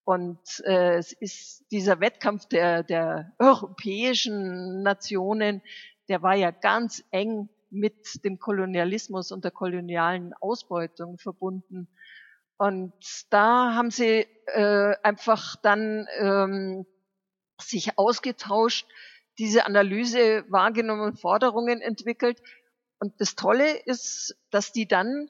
und 0.10 0.40
äh, 0.66 0.96
es 0.96 1.14
ist 1.14 1.66
dieser 1.70 2.00
Wettkampf 2.00 2.48
der, 2.48 2.82
der 2.82 3.32
europäischen 3.38 4.82
Nationen, 4.82 5.62
der 6.08 6.24
war 6.24 6.34
ja 6.34 6.50
ganz 6.50 7.04
eng 7.12 7.48
mit 7.70 8.26
dem 8.26 8.40
Kolonialismus 8.40 9.32
und 9.32 9.44
der 9.44 9.52
kolonialen 9.52 10.34
Ausbeutung 10.34 11.20
verbunden. 11.20 11.88
Und 12.58 12.92
da 13.30 13.76
haben 13.76 13.92
sie 13.92 14.26
äh, 14.48 14.96
einfach 15.04 15.56
dann 15.58 16.08
ähm, 16.18 16.88
sich 17.62 18.00
ausgetauscht, 18.00 18.88
diese 19.38 19.68
Analyse 19.68 20.44
wahrgenommen, 20.50 21.18
Forderungen 21.18 21.82
entwickelt. 21.82 22.42
Und 22.98 23.14
das 23.22 23.36
Tolle 23.36 23.78
ist, 23.86 24.36
dass 24.50 24.72
die 24.72 24.88
dann 24.88 25.30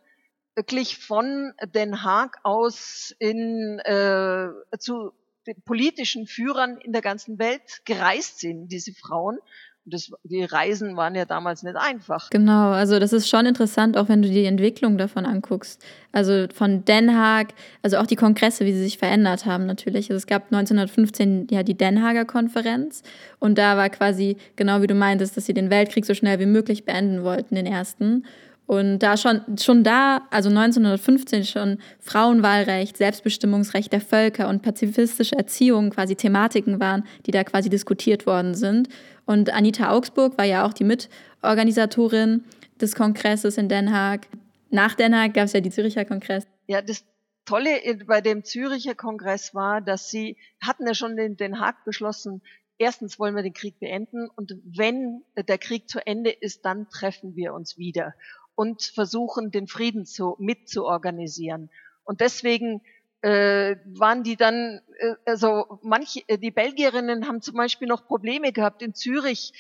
wirklich 0.55 0.97
von 0.97 1.53
Den 1.73 2.03
Haag 2.03 2.39
aus 2.43 3.15
in, 3.19 3.79
äh, 3.79 4.49
zu 4.77 5.13
den 5.47 5.61
politischen 5.63 6.27
Führern 6.27 6.77
in 6.77 6.91
der 6.91 7.01
ganzen 7.01 7.39
Welt 7.39 7.81
gereist 7.85 8.39
sind, 8.39 8.67
diese 8.69 8.93
Frauen. 8.93 9.39
Das, 9.85 10.11
die 10.23 10.43
Reisen 10.43 10.95
waren 10.97 11.15
ja 11.15 11.25
damals 11.25 11.63
nicht 11.63 11.75
einfach. 11.75 12.29
Genau, 12.29 12.71
also 12.71 12.99
das 12.99 13.11
ist 13.11 13.27
schon 13.27 13.47
interessant, 13.47 13.97
auch 13.97 14.07
wenn 14.07 14.21
du 14.21 14.29
die 14.29 14.45
Entwicklung 14.45 14.99
davon 14.99 15.25
anguckst. 15.25 15.83
Also 16.11 16.45
von 16.53 16.85
Den 16.85 17.17
Haag, 17.17 17.53
also 17.81 17.97
auch 17.97 18.05
die 18.05 18.17
Kongresse, 18.17 18.65
wie 18.65 18.73
sie 18.73 18.83
sich 18.83 18.99
verändert 18.99 19.47
haben 19.47 19.65
natürlich. 19.65 20.11
Also 20.11 20.17
es 20.17 20.27
gab 20.27 20.43
1915 20.51 21.47
ja 21.49 21.63
die 21.63 21.75
Den 21.75 22.03
Haager 22.03 22.25
Konferenz 22.25 23.01
und 23.39 23.57
da 23.57 23.77
war 23.77 23.89
quasi 23.89 24.37
genau 24.55 24.83
wie 24.83 24.87
du 24.87 24.93
meintest, 24.95 25.37
dass 25.37 25.45
sie 25.45 25.53
den 25.55 25.71
Weltkrieg 25.71 26.05
so 26.05 26.13
schnell 26.13 26.39
wie 26.39 26.45
möglich 26.45 26.85
beenden 26.85 27.23
wollten, 27.23 27.55
den 27.55 27.65
ersten. 27.65 28.25
Und 28.69 28.99
da 28.99 29.17
schon, 29.17 29.41
schon 29.57 29.83
da, 29.83 30.27
also 30.29 30.49
1915 30.49 31.43
schon 31.43 31.79
Frauenwahlrecht, 31.99 32.97
Selbstbestimmungsrecht 32.97 33.91
der 33.91 33.99
Völker 33.99 34.47
und 34.47 34.61
pazifistische 34.61 35.35
Erziehung 35.35 35.89
quasi 35.89 36.15
Thematiken 36.15 36.79
waren, 36.79 37.03
die 37.25 37.31
da 37.31 37.43
quasi 37.43 37.71
diskutiert 37.71 38.27
worden 38.27 38.53
sind. 38.53 38.87
Und 39.25 39.51
Anita 39.51 39.89
Augsburg 39.89 40.37
war 40.37 40.45
ja 40.45 40.67
auch 40.67 40.73
die 40.73 40.83
Mitorganisatorin 40.83 42.43
des 42.79 42.93
Kongresses 42.93 43.57
in 43.57 43.69
Den 43.69 43.91
Haag. 43.91 44.27
Nach 44.69 44.93
Den 44.93 45.15
Haag 45.15 45.33
gab 45.33 45.45
es 45.45 45.53
ja 45.53 45.61
die 45.61 45.71
Züricher 45.71 46.05
Kongress. 46.05 46.45
Ja, 46.67 46.83
das 46.83 47.03
Tolle 47.45 47.71
bei 48.05 48.21
dem 48.21 48.43
Züricher 48.43 48.93
Kongress 48.93 49.55
war, 49.55 49.81
dass 49.81 50.11
sie 50.11 50.37
hatten 50.61 50.85
ja 50.85 50.93
schon 50.93 51.17
in 51.17 51.37
Den 51.37 51.59
Haag 51.59 51.85
beschlossen, 51.85 52.43
erstens 52.79 53.19
wollen 53.19 53.35
wir 53.35 53.43
den 53.43 53.53
Krieg 53.53 53.79
beenden 53.79 54.29
und 54.35 54.53
wenn 54.63 55.23
der 55.35 55.57
Krieg 55.57 55.89
zu 55.89 56.05
Ende 56.05 56.29
ist, 56.31 56.65
dann 56.65 56.87
treffen 56.89 57.35
wir 57.35 57.53
uns 57.53 57.79
wieder 57.79 58.13
und 58.59 58.83
versuchen, 58.83 59.51
den 59.51 59.67
Frieden 59.67 60.05
zu, 60.05 60.35
mitzuorganisieren. 60.37 61.69
Und 62.03 62.19
deswegen 62.19 62.81
äh, 63.21 63.77
waren 63.85 64.21
die 64.23 64.35
dann, 64.35 64.81
äh, 64.97 65.13
also 65.25 65.79
manche, 65.81 66.27
äh, 66.27 66.37
die 66.37 66.51
Belgierinnen 66.51 67.25
haben 67.25 67.41
zum 67.41 67.55
Beispiel 67.55 67.87
noch 67.87 68.05
Probleme 68.05 68.51
gehabt, 68.51 68.81
in 68.81 68.93
Zürich 68.93 69.53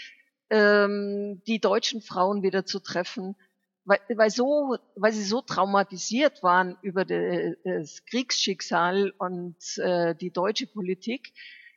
ähm, 0.49 1.41
die 1.47 1.61
deutschen 1.61 2.01
Frauen 2.01 2.43
wieder 2.43 2.65
zu 2.65 2.81
treffen, 2.81 3.37
weil, 3.85 4.01
weil, 4.09 4.31
so, 4.31 4.75
weil 4.97 5.13
sie 5.13 5.23
so 5.23 5.39
traumatisiert 5.39 6.43
waren 6.43 6.77
über 6.81 7.05
de, 7.05 7.55
das 7.63 8.03
Kriegsschicksal 8.03 9.13
und 9.17 9.77
äh, 9.77 10.13
die 10.13 10.31
deutsche 10.31 10.67
Politik. 10.67 11.31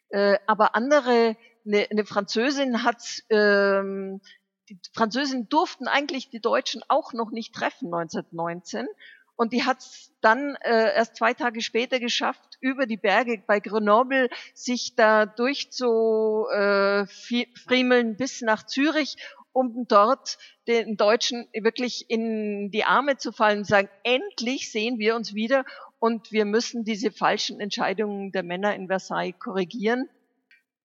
Äh, 0.08 0.38
aber 0.48 0.74
andere, 0.74 1.36
eine, 1.64 1.86
eine 1.88 2.04
Französin 2.04 2.82
hat 2.82 3.22
ähm, 3.30 4.20
die 4.68 4.78
Französinnen 4.94 5.48
durften 5.48 5.88
eigentlich 5.88 6.30
die 6.30 6.40
Deutschen 6.40 6.82
auch 6.88 7.12
noch 7.12 7.30
nicht 7.30 7.54
treffen 7.54 7.92
1919. 7.92 8.86
Und 9.34 9.52
die 9.52 9.64
hat 9.64 9.80
es 9.80 10.12
dann 10.20 10.54
äh, 10.60 10.94
erst 10.94 11.16
zwei 11.16 11.34
Tage 11.34 11.62
später 11.62 11.98
geschafft, 11.98 12.58
über 12.60 12.86
die 12.86 12.96
Berge 12.96 13.42
bei 13.46 13.58
Grenoble 13.60 14.28
sich 14.54 14.94
da 14.94 15.26
durchzufriemeln 15.26 18.12
äh, 18.12 18.14
bis 18.14 18.40
nach 18.42 18.64
Zürich 18.64 19.16
um 19.52 19.86
dort 19.86 20.38
den 20.66 20.96
Deutschen 20.96 21.46
wirklich 21.52 22.06
in 22.08 22.70
die 22.70 22.84
Arme 22.84 23.16
zu 23.16 23.32
fallen 23.32 23.58
und 23.58 23.66
sagen, 23.66 23.88
endlich 24.02 24.70
sehen 24.70 24.98
wir 24.98 25.14
uns 25.14 25.34
wieder 25.34 25.64
und 25.98 26.32
wir 26.32 26.44
müssen 26.44 26.84
diese 26.84 27.10
falschen 27.10 27.60
Entscheidungen 27.60 28.32
der 28.32 28.42
Männer 28.42 28.74
in 28.74 28.88
Versailles 28.88 29.34
korrigieren. 29.38 30.08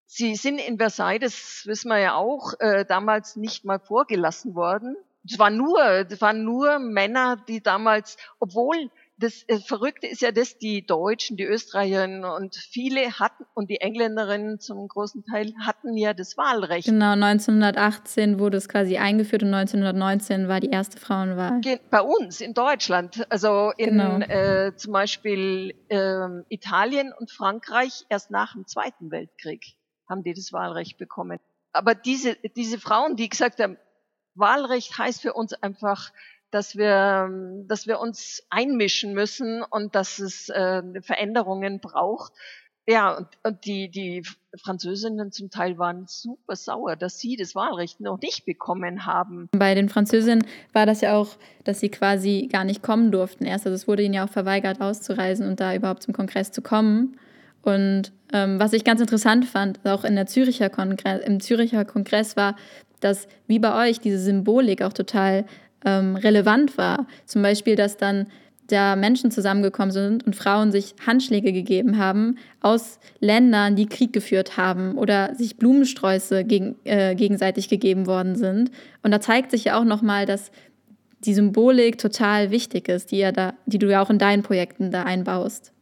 Sie 0.10 0.36
sind 0.36 0.60
in 0.60 0.78
Versailles, 0.78 1.20
das 1.20 1.64
wissen 1.66 1.90
wir 1.90 2.00
ja 2.00 2.16
auch, 2.16 2.54
äh, 2.60 2.86
damals 2.86 3.36
nicht 3.36 3.66
mal 3.66 3.80
vorgelassen 3.80 4.56
worden. 4.56 4.96
Es 5.30 5.38
waren 5.38 5.58
nur, 5.58 5.80
es 6.10 6.22
waren 6.22 6.46
nur 6.46 6.80
Männer, 6.80 7.36
die 7.48 7.62
damals, 7.62 8.16
obwohl 8.40 8.90
das 9.20 9.46
Verrückte 9.66 10.08
ist 10.08 10.22
ja, 10.22 10.32
dass 10.32 10.58
die 10.58 10.86
Deutschen, 10.86 11.38
die 11.38 11.44
Österreicherinnen 11.44 12.24
und 12.24 12.56
viele 12.56 13.20
hatten 13.20 13.46
und 13.56 13.70
die 13.70 13.82
Engländerinnen 13.82 14.60
zum 14.60 14.88
großen 14.88 15.26
Teil 15.26 15.54
hatten 15.60 15.98
ja 15.98 16.14
das 16.14 16.38
Wahlrecht. 16.38 16.88
Genau, 16.88 17.12
1918 17.14 18.40
wurde 18.40 18.58
es 18.58 18.70
quasi 18.70 18.98
eingeführt 18.98 19.42
und 19.42 19.54
1919 19.54 20.48
war 20.48 20.60
die 20.60 20.70
erste 20.70 21.00
Frauenwahl. 21.00 21.60
Bei 21.90 22.02
uns 22.02 22.42
in 22.42 22.54
Deutschland, 22.54 23.26
also 23.30 23.72
in 23.76 23.98
genau. 23.98 24.20
äh, 24.20 24.76
zum 24.76 24.94
Beispiel 24.94 25.74
äh, 25.90 26.28
Italien 26.50 27.12
und 27.18 27.32
Frankreich 27.32 28.06
erst 28.10 28.30
nach 28.30 28.54
dem 28.54 28.68
Zweiten 28.68 29.10
Weltkrieg 29.10 29.77
haben 30.10 30.24
die 30.24 30.34
das 30.34 30.54
Wahlrecht 30.54 30.98
bekommen. 30.98 31.40
Aber 31.74 31.96
diese, 31.96 32.36
diese 32.56 32.80
Frauen, 32.80 33.16
die 33.16 33.30
gesagt 33.30 33.60
haben, 33.60 33.78
Wahlrecht 34.36 34.98
heißt 34.98 35.22
für 35.22 35.34
uns 35.34 35.54
einfach, 35.54 36.12
dass 36.52 36.76
wir, 36.78 37.30
dass 37.68 37.88
wir 37.88 38.00
uns 38.00 38.44
einmischen 38.50 39.14
müssen 39.14 39.64
und 39.64 39.96
dass 39.96 40.20
es 40.20 40.50
äh, 40.50 40.82
Veränderungen 41.02 41.80
braucht. 41.80 42.34
Ja, 42.90 43.18
und, 43.18 43.28
und 43.44 43.66
die, 43.66 43.92
die 43.92 44.24
Französinnen 44.64 45.34
zum 45.34 45.50
Teil 45.50 45.78
waren 45.78 46.06
super 46.08 46.56
sauer, 46.56 46.96
dass 46.96 47.20
sie 47.20 47.36
das 47.36 47.54
Wahlrecht 47.54 48.00
noch 48.00 48.18
nicht 48.22 48.46
bekommen 48.46 49.06
haben. 49.06 49.50
Bei 49.52 49.76
den 49.76 49.90
Französinnen 49.90 50.48
war 50.72 50.86
das 50.86 51.02
ja 51.02 51.18
auch, 51.18 51.36
dass 51.66 51.82
sie 51.82 51.90
quasi 51.90 52.48
gar 52.50 52.64
nicht 52.64 52.82
kommen 52.82 53.12
durften 53.12 53.44
erst. 53.44 53.66
Also 53.66 53.76
es 53.76 53.90
wurde 53.90 54.04
ihnen 54.04 54.14
ja 54.14 54.24
auch 54.24 54.30
verweigert, 54.30 54.80
auszureisen 54.80 55.46
und 55.46 55.60
da 55.60 55.76
überhaupt 55.76 56.04
zum 56.04 56.14
Kongress 56.14 56.54
zu 56.54 56.62
kommen. 56.62 57.20
Und 57.68 58.14
ähm, 58.32 58.62
was 58.62 58.72
ich 58.72 58.86
ganz 58.86 59.02
interessant 59.02 59.44
fand, 59.44 59.82
auch 59.86 60.06
in 60.06 60.16
der 60.16 60.26
Züricher 60.26 60.70
Kongress, 60.70 61.20
im 61.26 61.42
Züricher 61.42 61.84
Kongress 61.84 62.38
war, 62.38 62.56
dass 63.02 63.28
wie 63.48 63.60
bei 63.60 63.90
euch 63.90 64.00
diese 64.00 64.20
Symbolik 64.20 64.82
auch 64.82 64.94
total 64.94 65.44
ähm, 65.84 66.16
relevant 66.16 66.78
war. 66.78 67.08
Zum 67.26 67.42
Beispiel, 67.42 67.76
dass 67.76 67.98
dann 67.98 68.28
da 68.68 68.96
Menschen 68.96 69.32
zusammengekommen 69.32 69.92
sind 69.92 70.26
und 70.26 70.38
Frauen 70.38 70.72
sich 70.72 70.96
Handschläge 71.06 71.52
gegeben 71.52 71.98
haben 71.98 72.38
aus 72.62 73.00
Ländern, 73.20 73.76
die 73.76 73.88
Krieg 73.88 74.14
geführt 74.14 74.56
haben 74.56 74.98
oder 74.98 75.36
sich 75.36 75.58
Blumensträuße 75.58 76.46
gegen, 76.46 76.78
äh, 76.86 77.16
gegenseitig 77.16 77.68
gegeben 77.68 78.08
worden 78.08 78.38
sind. 78.38 78.72
Und 79.04 79.12
da 79.12 79.20
zeigt 79.20 79.52
sich 79.52 79.66
ja 79.66 79.78
auch 79.78 79.86
nochmal, 79.86 80.26
dass 80.26 80.52
die 81.20 81.34
Symbolik 81.34 81.98
total 81.98 82.50
wichtig 82.50 82.88
ist, 82.88 83.12
die, 83.12 83.18
ja 83.18 83.34
da, 83.34 83.56
die 83.66 83.78
du 83.78 83.92
ja 83.92 84.02
auch 84.02 84.10
in 84.10 84.20
deinen 84.20 84.44
Projekten 84.44 84.90
da 84.90 85.04
einbaust. 85.04 85.74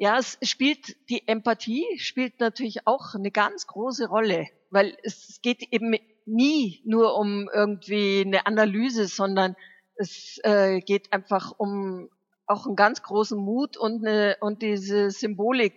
Ja, 0.00 0.16
es 0.16 0.38
spielt 0.40 0.96
die 1.10 1.28
Empathie 1.28 1.84
spielt 1.98 2.40
natürlich 2.40 2.86
auch 2.86 3.14
eine 3.14 3.30
ganz 3.30 3.66
große 3.66 4.08
Rolle, 4.08 4.48
weil 4.70 4.96
es 5.02 5.40
geht 5.42 5.74
eben 5.74 5.94
nie 6.24 6.80
nur 6.86 7.18
um 7.18 7.50
irgendwie 7.52 8.22
eine 8.24 8.46
Analyse, 8.46 9.08
sondern 9.08 9.56
es 9.96 10.40
äh, 10.42 10.80
geht 10.80 11.12
einfach 11.12 11.52
um 11.58 12.08
auch 12.46 12.64
einen 12.64 12.76
ganz 12.76 13.02
großen 13.02 13.38
Mut 13.38 13.76
und, 13.76 14.06
eine, 14.06 14.38
und 14.40 14.62
diese 14.62 15.10
Symbolik. 15.10 15.74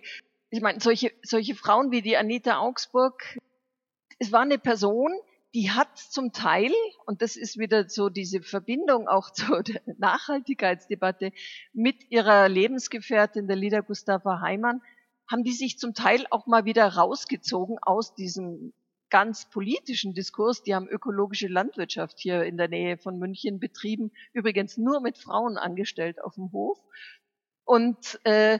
Ich 0.48 0.62
meine, 0.62 0.80
solche, 0.80 1.12
solche 1.22 1.54
Frauen 1.54 1.90
wie 1.90 2.00
die 2.00 2.16
Anita 2.16 2.60
Augsburg, 2.60 3.22
es 4.18 4.32
war 4.32 4.40
eine 4.40 4.56
Person, 4.56 5.12
die 5.54 5.70
hat 5.70 5.96
zum 5.96 6.32
Teil, 6.32 6.72
und 7.06 7.22
das 7.22 7.36
ist 7.36 7.58
wieder 7.58 7.88
so 7.88 8.08
diese 8.08 8.42
Verbindung 8.42 9.08
auch 9.08 9.30
zur 9.32 9.62
Nachhaltigkeitsdebatte 9.98 11.32
mit 11.72 12.10
ihrer 12.10 12.48
Lebensgefährtin, 12.48 13.46
der 13.46 13.56
Lieder 13.56 13.82
Gustava 13.82 14.40
Heimann, 14.40 14.82
haben 15.30 15.44
die 15.44 15.52
sich 15.52 15.78
zum 15.78 15.94
Teil 15.94 16.26
auch 16.30 16.46
mal 16.46 16.64
wieder 16.64 16.86
rausgezogen 16.86 17.78
aus 17.80 18.14
diesem 18.14 18.74
ganz 19.10 19.48
politischen 19.48 20.12
Diskurs. 20.12 20.64
Die 20.64 20.74
haben 20.74 20.88
ökologische 20.88 21.46
Landwirtschaft 21.46 22.18
hier 22.18 22.42
in 22.42 22.56
der 22.56 22.68
Nähe 22.68 22.98
von 22.98 23.18
München 23.18 23.60
betrieben, 23.60 24.10
übrigens 24.32 24.76
nur 24.76 25.00
mit 25.00 25.16
Frauen 25.16 25.56
angestellt 25.56 26.22
auf 26.22 26.34
dem 26.34 26.52
Hof. 26.52 26.78
Und, 27.64 28.20
äh, 28.24 28.58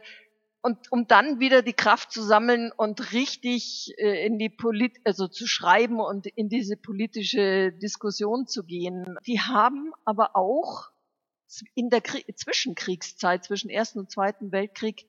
und 0.64 0.90
um 0.90 1.06
dann 1.06 1.40
wieder 1.40 1.60
die 1.60 1.74
Kraft 1.74 2.10
zu 2.10 2.22
sammeln 2.22 2.72
und 2.74 3.12
richtig 3.12 3.92
äh, 3.98 4.26
in 4.26 4.38
die 4.38 4.48
Polit 4.48 4.94
also 5.04 5.28
zu 5.28 5.46
schreiben 5.46 6.00
und 6.00 6.26
in 6.26 6.48
diese 6.48 6.78
politische 6.78 7.70
Diskussion 7.70 8.46
zu 8.46 8.64
gehen. 8.64 9.18
Die 9.26 9.40
haben 9.40 9.92
aber 10.06 10.34
auch 10.34 10.90
in 11.74 11.90
der 11.90 12.00
Krie 12.00 12.24
Zwischenkriegszeit, 12.34 13.44
zwischen 13.44 13.68
Ersten 13.68 13.98
und 13.98 14.10
Zweiten 14.10 14.52
Weltkrieg, 14.52 15.06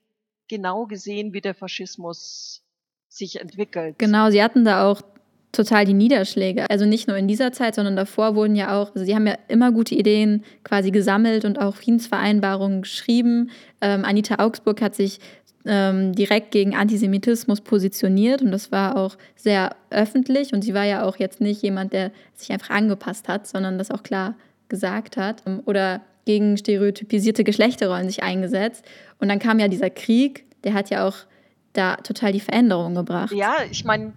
genau 0.50 0.88
gesehen, 0.88 1.32
wie 1.32 1.42
der 1.42 1.56
Faschismus 1.56 2.62
sich 3.08 3.40
entwickelt. 3.40 3.98
Genau, 3.98 4.30
sie 4.32 4.44
hatten 4.44 4.66
da 4.66 4.92
auch 4.92 5.02
total 5.56 5.86
die 5.86 5.94
Niederschläge. 5.94 6.70
Also 6.70 6.86
nicht 6.86 7.08
nur 7.08 7.18
in 7.18 7.28
dieser 7.28 7.52
Zeit, 7.52 7.76
sondern 7.76 7.96
davor 7.96 8.36
wurden 8.36 8.56
ja 8.56 8.80
auch, 8.80 8.94
also 8.94 9.06
sie 9.06 9.16
haben 9.16 9.26
ja 9.26 9.38
immer 9.48 9.72
gute 9.72 9.96
Ideen 9.96 10.44
quasi 10.64 10.92
gesammelt 10.92 11.46
und 11.46 11.60
auch 11.60 11.76
Friedensvereinbarungen 11.76 12.82
geschrieben. 12.82 13.50
Ähm, 13.82 14.06
Anita 14.06 14.44
Augsburg 14.44 14.82
hat 14.82 14.96
sich 14.96 15.20
ähm, 15.66 16.14
direkt 16.14 16.52
gegen 16.52 16.76
Antisemitismus 16.76 17.62
positioniert 17.62 18.42
und 18.42 18.52
das 18.52 18.72
war 18.72 18.98
auch 18.98 19.18
sehr 19.36 19.76
öffentlich 19.90 20.54
und 20.54 20.64
sie 20.64 20.74
war 20.74 20.86
ja 20.86 21.04
auch 21.04 21.18
jetzt 21.18 21.42
nicht 21.42 21.62
jemand, 21.62 21.94
der 21.94 22.12
sich 22.36 22.52
einfach 22.52 22.70
angepasst 22.70 23.28
hat, 23.28 23.48
sondern 23.48 23.78
das 23.78 23.92
auch 23.92 24.04
klar 24.04 24.36
gesagt 24.70 25.18
hat 25.18 25.44
oder 25.66 26.02
gegen 26.26 26.58
stereotypisierte 26.58 27.44
Geschlechterrollen 27.44 28.10
sich 28.10 28.24
eingesetzt. 28.24 28.84
Und 29.20 29.30
dann 29.30 29.40
kam 29.40 29.60
ja 29.60 29.68
dieser 29.68 29.92
Krieg, 29.92 30.46
der 30.64 30.74
hat 30.74 30.90
ja 30.90 31.08
auch 31.08 31.16
da 31.74 31.98
total 31.98 32.32
die 32.32 32.40
Veränderung 32.40 32.96
gebracht. 32.96 33.34
Ja, 33.34 33.58
ich 33.70 33.84
meine, 33.84 34.14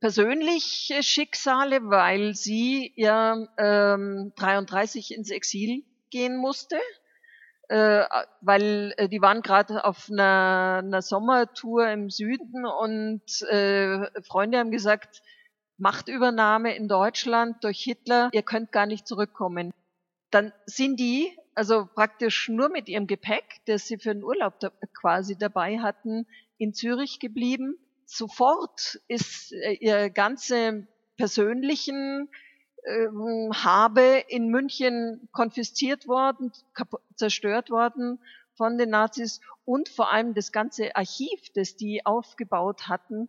persönliche 0.00 1.02
Schicksale, 1.02 1.80
weil 1.82 2.34
sie 2.34 2.92
ja 2.94 3.46
ähm, 3.58 4.32
33 4.36 5.14
ins 5.14 5.30
Exil 5.30 5.82
gehen 6.10 6.36
musste, 6.36 6.76
äh, 7.70 8.04
weil 8.40 8.92
äh, 8.96 9.08
die 9.08 9.22
waren 9.22 9.42
gerade 9.42 9.84
auf 9.84 10.08
einer, 10.10 10.82
einer 10.82 11.02
Sommertour 11.02 11.88
im 11.88 12.10
Süden 12.10 12.66
und 12.66 13.22
äh, 13.42 14.06
Freunde 14.22 14.58
haben 14.58 14.72
gesagt, 14.72 15.22
Machtübernahme 15.78 16.74
in 16.74 16.88
Deutschland 16.88 17.62
durch 17.62 17.80
Hitler, 17.80 18.28
ihr 18.32 18.42
könnt 18.42 18.72
gar 18.72 18.86
nicht 18.86 19.06
zurückkommen. 19.06 19.70
Dann 20.32 20.52
sind 20.66 20.98
die 20.98 21.36
also 21.54 21.86
praktisch 21.94 22.48
nur 22.48 22.70
mit 22.70 22.88
ihrem 22.88 23.06
Gepäck, 23.06 23.44
das 23.66 23.86
sie 23.86 23.98
für 23.98 24.14
den 24.14 24.24
Urlaub 24.24 24.58
da, 24.58 24.72
quasi 25.00 25.38
dabei 25.38 25.78
hatten, 25.78 26.26
in 26.58 26.74
Zürich 26.74 27.20
geblieben. 27.20 27.76
Sofort 28.04 29.00
ist 29.06 29.52
äh, 29.52 29.74
ihr 29.74 30.10
ganze 30.10 30.88
persönlichen 31.16 32.28
ähm, 32.86 33.50
Habe 33.52 34.24
in 34.28 34.48
München 34.48 35.28
konfisziert 35.32 36.08
worden, 36.08 36.52
zerstört 37.14 37.70
worden 37.70 38.20
von 38.54 38.78
den 38.78 38.90
Nazis 38.90 39.40
und 39.64 39.88
vor 39.88 40.12
allem 40.12 40.34
das 40.34 40.52
ganze 40.52 40.94
Archiv, 40.96 41.40
das 41.54 41.76
die 41.76 42.04
aufgebaut 42.04 42.88
hatten, 42.88 43.28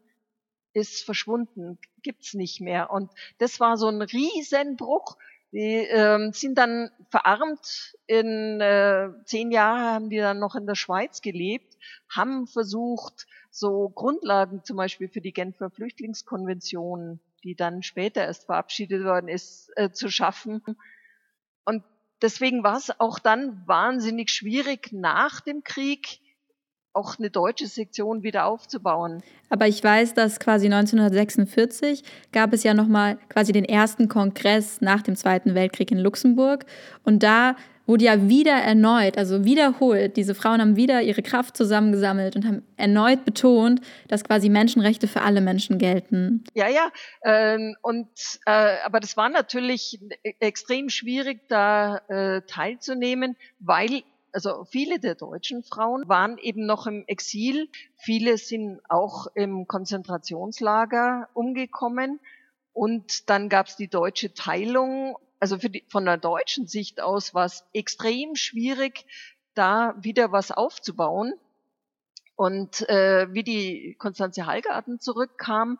ist 0.73 1.03
verschwunden, 1.03 1.79
gibt's 2.01 2.33
nicht 2.33 2.61
mehr. 2.61 2.91
Und 2.91 3.11
das 3.37 3.59
war 3.59 3.77
so 3.77 3.87
ein 3.87 4.01
Riesenbruch. 4.01 5.17
Die 5.51 5.85
ähm, 5.89 6.31
sind 6.33 6.57
dann 6.57 6.91
verarmt. 7.09 7.97
In 8.07 8.61
äh, 8.61 9.09
zehn 9.25 9.51
Jahren 9.51 9.81
haben 9.81 10.09
die 10.09 10.17
dann 10.17 10.39
noch 10.39 10.55
in 10.55 10.65
der 10.65 10.75
Schweiz 10.75 11.21
gelebt, 11.21 11.77
haben 12.09 12.47
versucht, 12.47 13.27
so 13.49 13.89
Grundlagen 13.89 14.63
zum 14.63 14.77
Beispiel 14.77 15.09
für 15.09 15.19
die 15.19 15.33
Genfer 15.33 15.69
Flüchtlingskonvention, 15.69 17.19
die 17.43 17.55
dann 17.55 17.83
später 17.83 18.23
erst 18.23 18.45
verabschiedet 18.45 19.03
worden 19.03 19.27
ist, 19.27 19.71
äh, 19.75 19.91
zu 19.91 20.09
schaffen. 20.09 20.61
Und 21.65 21.83
deswegen 22.21 22.63
war 22.63 22.77
es 22.77 22.99
auch 22.99 23.19
dann 23.19 23.63
wahnsinnig 23.67 24.29
schwierig, 24.29 24.91
nach 24.91 25.41
dem 25.41 25.63
Krieg 25.63 26.19
auch 26.93 27.17
eine 27.17 27.29
deutsche 27.29 27.67
Sektion 27.67 28.23
wieder 28.23 28.45
aufzubauen. 28.45 29.23
Aber 29.49 29.67
ich 29.67 29.83
weiß, 29.83 30.13
dass 30.13 30.39
quasi 30.39 30.65
1946 30.65 32.03
gab 32.31 32.53
es 32.53 32.63
ja 32.63 32.73
nochmal 32.73 33.17
quasi 33.29 33.53
den 33.53 33.65
ersten 33.65 34.09
Kongress 34.09 34.81
nach 34.81 35.01
dem 35.01 35.15
Zweiten 35.15 35.55
Weltkrieg 35.55 35.91
in 35.91 35.99
Luxemburg. 35.99 36.65
Und 37.03 37.23
da 37.23 37.55
wurde 37.91 38.05
ja 38.05 38.29
wieder 38.29 38.53
erneut, 38.53 39.17
also 39.17 39.43
wiederholt, 39.43 40.15
diese 40.15 40.33
Frauen 40.33 40.61
haben 40.61 40.77
wieder 40.77 41.01
ihre 41.01 41.21
Kraft 41.21 41.57
zusammengesammelt 41.57 42.37
und 42.37 42.45
haben 42.47 42.65
erneut 42.77 43.25
betont, 43.25 43.81
dass 44.07 44.23
quasi 44.23 44.47
Menschenrechte 44.47 45.09
für 45.09 45.21
alle 45.23 45.41
Menschen 45.41 45.77
gelten. 45.77 46.45
Ja, 46.53 46.69
ja. 46.69 46.89
Ähm, 47.25 47.75
und 47.81 48.07
äh, 48.45 48.77
aber 48.85 49.01
das 49.01 49.17
war 49.17 49.27
natürlich 49.27 49.99
extrem 50.39 50.87
schwierig, 50.87 51.41
da 51.49 51.97
äh, 52.07 52.41
teilzunehmen, 52.47 53.35
weil 53.59 54.03
also 54.31 54.63
viele 54.63 54.97
der 54.97 55.15
deutschen 55.15 55.61
Frauen 55.61 56.07
waren 56.07 56.37
eben 56.37 56.65
noch 56.65 56.87
im 56.87 57.03
Exil. 57.07 57.67
Viele 57.97 58.37
sind 58.37 58.79
auch 58.87 59.27
im 59.35 59.67
Konzentrationslager 59.67 61.27
umgekommen. 61.33 62.21
Und 62.71 63.29
dann 63.29 63.49
gab 63.49 63.67
es 63.67 63.75
die 63.75 63.89
deutsche 63.89 64.33
Teilung. 64.33 65.17
Also 65.41 65.57
die, 65.57 65.83
von 65.89 66.05
der 66.05 66.17
deutschen 66.17 66.67
Sicht 66.67 67.01
aus 67.01 67.33
war 67.33 67.45
es 67.45 67.65
extrem 67.73 68.35
schwierig, 68.35 69.05
da 69.55 69.95
wieder 69.99 70.31
was 70.31 70.51
aufzubauen. 70.51 71.33
Und 72.35 72.87
äh, 72.89 73.27
wie 73.33 73.43
die 73.43 73.95
Konstanze 73.97 74.45
Hallgarten 74.45 74.99
zurückkam, 74.99 75.79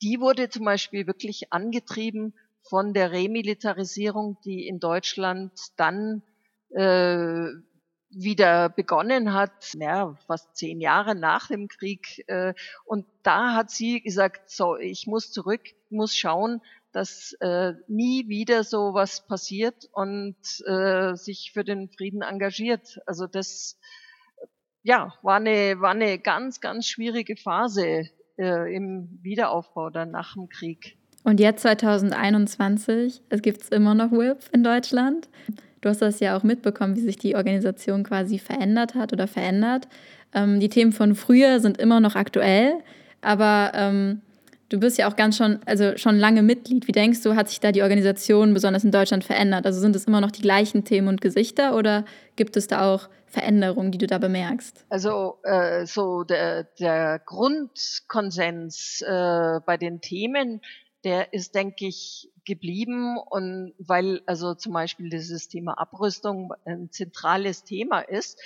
die 0.00 0.20
wurde 0.20 0.48
zum 0.48 0.64
Beispiel 0.64 1.06
wirklich 1.06 1.52
angetrieben 1.52 2.34
von 2.62 2.94
der 2.94 3.12
Remilitarisierung, 3.12 4.38
die 4.44 4.66
in 4.66 4.80
Deutschland 4.80 5.52
dann 5.76 6.22
äh, 6.70 7.48
wieder 8.08 8.70
begonnen 8.70 9.34
hat, 9.34 9.74
ja, 9.74 10.14
fast 10.26 10.56
zehn 10.56 10.80
Jahre 10.80 11.14
nach 11.14 11.48
dem 11.48 11.68
Krieg. 11.68 12.24
Äh, 12.26 12.54
und 12.84 13.06
da 13.22 13.54
hat 13.54 13.70
sie 13.70 14.00
gesagt, 14.00 14.50
so, 14.50 14.76
ich 14.76 15.06
muss 15.06 15.30
zurück, 15.30 15.62
muss 15.90 16.16
schauen, 16.16 16.62
dass 16.92 17.34
äh, 17.40 17.72
nie 17.88 18.28
wieder 18.28 18.64
so 18.64 18.94
was 18.94 19.26
passiert 19.26 19.88
und 19.92 20.36
äh, 20.66 21.14
sich 21.14 21.52
für 21.52 21.64
den 21.64 21.88
Frieden 21.88 22.22
engagiert. 22.22 23.00
Also 23.06 23.26
das, 23.26 23.78
ja, 24.82 25.14
war 25.22 25.36
eine, 25.36 25.80
war 25.80 25.92
eine 25.92 26.18
ganz, 26.18 26.60
ganz 26.60 26.86
schwierige 26.86 27.36
Phase 27.36 28.10
äh, 28.38 28.74
im 28.74 29.18
Wiederaufbau 29.22 29.90
dann 29.90 30.10
nach 30.10 30.34
dem 30.34 30.48
Krieg. 30.48 30.96
Und 31.24 31.40
jetzt 31.40 31.62
2021, 31.62 33.22
es 33.28 33.42
gibt 33.42 33.72
immer 33.72 33.94
noch 33.94 34.10
WIP 34.10 34.40
in 34.52 34.64
Deutschland. 34.64 35.28
Du 35.80 35.88
hast 35.88 36.02
das 36.02 36.20
ja 36.20 36.36
auch 36.36 36.42
mitbekommen, 36.42 36.96
wie 36.96 37.00
sich 37.00 37.16
die 37.16 37.36
Organisation 37.36 38.02
quasi 38.02 38.38
verändert 38.38 38.94
hat 38.94 39.12
oder 39.12 39.26
verändert. 39.26 39.88
Ähm, 40.32 40.60
die 40.60 40.68
Themen 40.68 40.92
von 40.92 41.14
früher 41.14 41.60
sind 41.60 41.78
immer 41.78 42.00
noch 42.00 42.16
aktuell, 42.16 42.74
aber 43.20 43.72
ähm, 43.74 44.20
du 44.72 44.80
bist 44.80 44.98
ja 44.98 45.08
auch 45.08 45.16
ganz 45.16 45.36
schon, 45.36 45.60
also 45.66 45.96
schon 45.96 46.18
lange 46.18 46.42
Mitglied. 46.42 46.88
Wie 46.88 46.92
denkst 46.92 47.22
du, 47.22 47.36
hat 47.36 47.48
sich 47.48 47.60
da 47.60 47.72
die 47.72 47.82
Organisation 47.82 48.54
besonders 48.54 48.84
in 48.84 48.90
Deutschland 48.90 49.22
verändert? 49.24 49.66
Also 49.66 49.80
sind 49.80 49.94
es 49.94 50.06
immer 50.06 50.20
noch 50.20 50.30
die 50.30 50.40
gleichen 50.42 50.84
Themen 50.84 51.08
und 51.08 51.20
Gesichter 51.20 51.76
oder 51.76 52.04
gibt 52.36 52.56
es 52.56 52.66
da 52.66 52.92
auch 52.92 53.08
Veränderungen, 53.26 53.92
die 53.92 53.98
du 53.98 54.06
da 54.06 54.18
bemerkst? 54.18 54.84
Also 54.88 55.38
äh, 55.42 55.84
so 55.86 56.24
der, 56.24 56.64
der 56.80 57.20
Grundkonsens 57.24 59.02
äh, 59.02 59.60
bei 59.66 59.76
den 59.76 60.00
Themen, 60.00 60.62
der 61.04 61.32
ist, 61.32 61.54
denke 61.54 61.86
ich, 61.86 62.30
geblieben 62.44 63.18
und 63.18 63.74
weil 63.78 64.20
also 64.26 64.54
zum 64.54 64.72
Beispiel 64.72 65.10
dieses 65.10 65.48
Thema 65.48 65.78
Abrüstung 65.78 66.52
ein 66.64 66.90
zentrales 66.90 67.64
Thema 67.64 68.00
ist, 68.00 68.40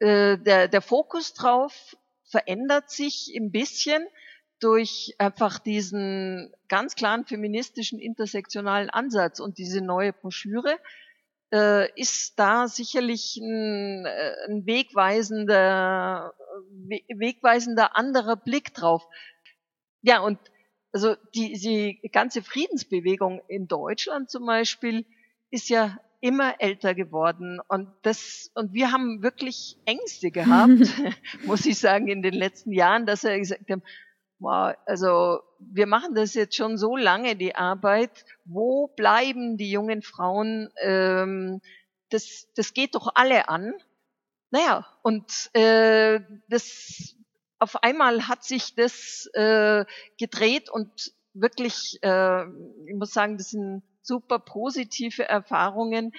äh, 0.00 0.38
der, 0.38 0.68
der 0.68 0.82
Fokus 0.82 1.34
drauf 1.34 1.96
verändert 2.24 2.90
sich 2.90 3.32
ein 3.36 3.52
bisschen 3.52 4.04
durch 4.64 5.14
einfach 5.18 5.58
diesen 5.58 6.50
ganz 6.68 6.94
klaren 6.94 7.26
feministischen 7.26 8.00
intersektionalen 8.00 8.88
Ansatz 8.88 9.38
und 9.38 9.58
diese 9.58 9.82
neue 9.82 10.14
Broschüre 10.14 10.78
äh, 11.52 11.92
ist 12.00 12.38
da 12.38 12.66
sicherlich 12.66 13.36
ein, 13.36 14.06
äh, 14.06 14.34
ein 14.48 14.64
wegweisender, 14.64 16.32
wegweisender 17.14 17.94
anderer 17.94 18.36
Blick 18.36 18.72
drauf. 18.72 19.06
Ja, 20.00 20.20
und 20.20 20.38
also 20.92 21.14
die, 21.34 21.52
die 21.52 22.08
ganze 22.08 22.42
Friedensbewegung 22.42 23.42
in 23.48 23.68
Deutschland 23.68 24.30
zum 24.30 24.46
Beispiel 24.46 25.04
ist 25.50 25.68
ja 25.68 25.98
immer 26.20 26.54
älter 26.58 26.94
geworden 26.94 27.60
und 27.68 27.88
das 28.00 28.50
und 28.54 28.72
wir 28.72 28.92
haben 28.92 29.22
wirklich 29.22 29.76
Ängste 29.84 30.30
gehabt, 30.30 30.70
muss 31.44 31.66
ich 31.66 31.78
sagen, 31.78 32.08
in 32.08 32.22
den 32.22 32.32
letzten 32.32 32.72
Jahren, 32.72 33.04
dass 33.04 33.24
wir 33.24 33.38
gesagt 33.38 33.68
haben, 33.70 33.82
wow, 34.38 34.74
also 34.86 35.40
wir 35.58 35.86
machen 35.86 36.14
das 36.14 36.34
jetzt 36.34 36.56
schon 36.56 36.76
so 36.78 36.96
lange 36.96 37.36
die 37.36 37.54
Arbeit, 37.54 38.24
wo 38.44 38.88
bleiben 38.88 39.56
die 39.56 39.70
jungen 39.70 40.02
Frauen? 40.02 40.70
Ähm, 40.80 41.60
das, 42.10 42.48
das 42.54 42.74
geht 42.74 42.94
doch 42.94 43.10
alle 43.14 43.48
an. 43.48 43.74
Naja, 44.50 44.86
und 45.02 45.50
äh, 45.54 46.20
das 46.48 47.16
auf 47.58 47.82
einmal 47.82 48.28
hat 48.28 48.44
sich 48.44 48.74
das 48.74 49.26
äh, 49.32 49.84
gedreht 50.18 50.70
und 50.70 51.12
wirklich, 51.32 51.98
äh, 52.02 52.44
ich 52.86 52.94
muss 52.94 53.12
sagen, 53.12 53.38
das 53.38 53.50
sind 53.50 53.82
super 54.02 54.38
positive 54.38 55.28
Erfahrungen. 55.28 56.12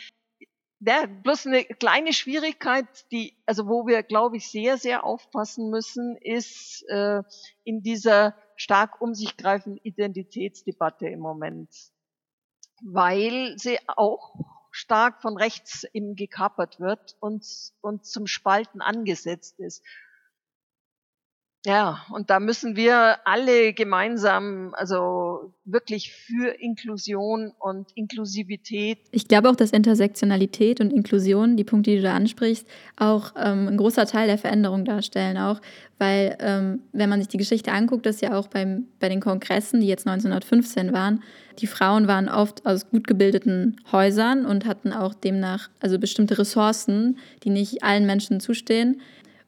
Ja, 0.80 1.06
bloß 1.06 1.48
eine 1.48 1.64
kleine 1.64 2.14
Schwierigkeit, 2.14 2.86
die, 3.12 3.38
also 3.46 3.68
wo 3.68 3.88
wir, 3.88 4.04
glaube 4.04 4.38
ich, 4.38 4.50
sehr, 4.50 4.78
sehr 4.78 5.04
aufpassen 5.04 5.70
müssen, 5.70 6.18
ist 6.18 6.84
äh, 6.90 7.24
in 7.64 7.82
dieser 7.82 8.36
stark 8.56 9.02
um 9.02 9.14
sich 9.14 9.38
greifenden 9.38 9.80
Identitätsdebatte 9.84 11.08
im 11.08 11.20
Moment, 11.20 11.70
weil 12.84 13.56
sie 13.58 13.80
auch 13.88 14.36
stark 14.72 15.22
von 15.22 15.38
rechts 15.38 15.86
eben 15.94 16.16
gekapert 16.16 16.82
wird 16.82 17.16
und, 17.22 17.46
und 17.80 18.06
zum 18.06 18.28
Spalten 18.28 18.82
angesetzt 18.82 19.58
ist. 19.60 19.82
Ja, 21.66 22.06
und 22.12 22.30
da 22.30 22.40
müssen 22.40 22.76
wir 22.76 23.18
alle 23.26 23.74
gemeinsam, 23.74 24.76
also 24.78 25.52
wirklich 25.66 26.14
für 26.14 26.50
Inklusion 26.60 27.54
und 27.58 27.88
Inklusivität. 27.96 29.00
Ich 29.10 29.28
glaube 29.28 29.50
auch, 29.50 29.56
dass 29.56 29.72
Intersektionalität 29.72 30.80
und 30.80 30.94
Inklusion, 30.94 31.58
die 31.58 31.64
Punkte, 31.64 31.90
die 31.90 31.98
du 31.98 32.04
da 32.04 32.14
ansprichst, 32.14 32.68
auch 32.98 33.34
ähm, 33.36 33.68
ein 33.68 33.78
großer 33.78 34.06
Teil 34.06 34.28
der 34.28 34.38
Veränderung 34.38 34.86
darstellen, 34.86 35.38
auch 35.38 35.60
weil, 35.98 36.38
ähm, 36.40 36.82
wenn 36.92 37.10
man 37.10 37.20
sich 37.20 37.30
die 37.30 37.38
Geschichte 37.38 37.72
anguckt, 37.72 38.06
dass 38.06 38.22
ja 38.22 38.38
auch 38.38 38.48
beim, 38.48 38.86
bei 39.00 39.10
den 39.10 39.20
Kongressen, 39.20 39.82
die 39.82 39.88
jetzt 39.88 40.06
1915 40.06 40.94
waren, 40.94 41.24
die 41.60 41.68
Frauen 41.68 42.08
waren 42.08 42.30
oft 42.30 42.64
aus 42.66 42.92
gut 42.92 43.08
gebildeten 43.08 43.78
Häusern 43.92 44.46
und 44.46 44.66
hatten 44.66 44.94
auch 44.94 45.16
demnach 45.16 45.70
also 45.80 45.98
bestimmte 45.98 46.38
Ressourcen, 46.38 47.18
die 47.44 47.50
nicht 47.50 47.84
allen 47.84 48.06
Menschen 48.06 48.40
zustehen. 48.40 49.02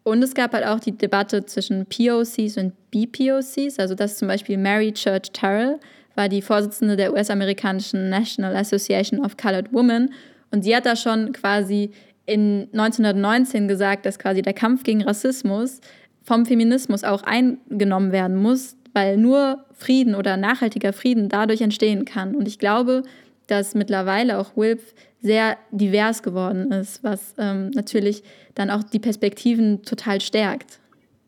Und 0.07 0.23
es 0.23 0.33
gab 0.33 0.53
halt 0.53 0.65
auch 0.65 0.79
die 0.79 0.97
Debatte 0.97 1.45
zwischen 1.45 1.85
POCs 1.85 2.55
und 2.55 2.71
BPOCs. 2.91 3.77
Also 3.77 3.93
das 3.93 4.17
zum 4.17 4.29
Beispiel 4.29 4.57
Mary 4.57 4.93
Church 4.93 5.33
Terrell 5.33 5.81
war 6.15 6.29
die 6.29 6.41
Vorsitzende 6.41 6.95
der 6.95 7.11
US-amerikanischen 7.11 8.09
National 8.09 8.55
Association 8.55 9.19
of 9.19 9.35
Colored 9.35 9.73
Women. 9.73 10.13
Und 10.49 10.63
sie 10.63 10.73
hat 10.73 10.85
da 10.85 10.95
schon 10.95 11.33
quasi 11.33 11.91
in 12.25 12.69
1919 12.71 13.67
gesagt, 13.67 14.05
dass 14.05 14.17
quasi 14.17 14.41
der 14.41 14.53
Kampf 14.53 14.83
gegen 14.83 15.03
Rassismus 15.03 15.81
vom 16.23 16.45
Feminismus 16.45 17.03
auch 17.03 17.23
eingenommen 17.23 18.13
werden 18.13 18.37
muss, 18.37 18.77
weil 18.93 19.17
nur 19.17 19.65
Frieden 19.73 20.15
oder 20.15 20.37
nachhaltiger 20.37 20.93
Frieden 20.93 21.27
dadurch 21.27 21.59
entstehen 21.59 22.05
kann. 22.05 22.33
Und 22.33 22.47
ich 22.47 22.59
glaube, 22.59 23.03
dass 23.47 23.75
mittlerweile 23.75 24.37
auch 24.37 24.55
WILF 24.55 24.93
sehr 25.21 25.57
divers 25.71 26.21
geworden 26.21 26.71
ist, 26.71 27.03
was 27.03 27.33
ähm, 27.37 27.71
natürlich 27.71 28.23
dann 28.55 28.69
auch 28.69 28.83
die 28.83 28.99
Perspektiven 28.99 29.83
total 29.83 30.21
stärkt. 30.21 30.79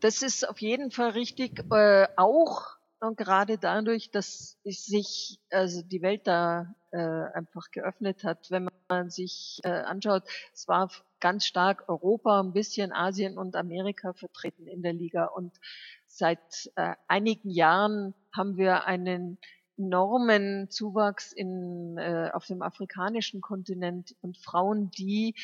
Das 0.01 0.21
ist 0.21 0.47
auf 0.47 0.59
jeden 0.59 0.91
Fall 0.91 1.11
richtig, 1.11 1.63
äh, 1.71 2.07
auch 2.15 2.79
und 3.01 3.17
gerade 3.17 3.57
dadurch, 3.57 4.11
dass 4.11 4.57
sich 4.65 5.39
also 5.51 5.81
die 5.81 6.01
Welt 6.01 6.27
da 6.27 6.75
äh, 6.91 6.97
einfach 6.97 7.71
geöffnet 7.71 8.25
hat, 8.25 8.51
wenn 8.51 8.67
man 8.89 9.09
sich 9.09 9.59
äh, 9.63 9.69
anschaut, 9.69 10.23
es 10.53 10.67
war 10.67 10.91
ganz 11.21 11.45
stark 11.45 11.87
Europa, 11.87 12.41
ein 12.41 12.51
bisschen 12.51 12.91
Asien 12.91 13.37
und 13.37 13.55
Amerika 13.55 14.13
vertreten 14.13 14.67
in 14.67 14.81
der 14.81 14.93
Liga 14.93 15.25
und 15.25 15.53
seit 16.07 16.71
äh, 16.75 16.95
einigen 17.07 17.49
Jahren 17.49 18.13
haben 18.35 18.57
wir 18.57 18.85
einen 18.85 19.37
enormen 19.79 20.69
Zuwachs 20.69 21.31
in, 21.31 21.97
äh, 21.97 22.29
auf 22.33 22.45
dem 22.45 22.61
afrikanischen 22.61 23.41
Kontinent 23.41 24.15
und 24.21 24.37
Frauen, 24.37 24.91
die 24.91 25.35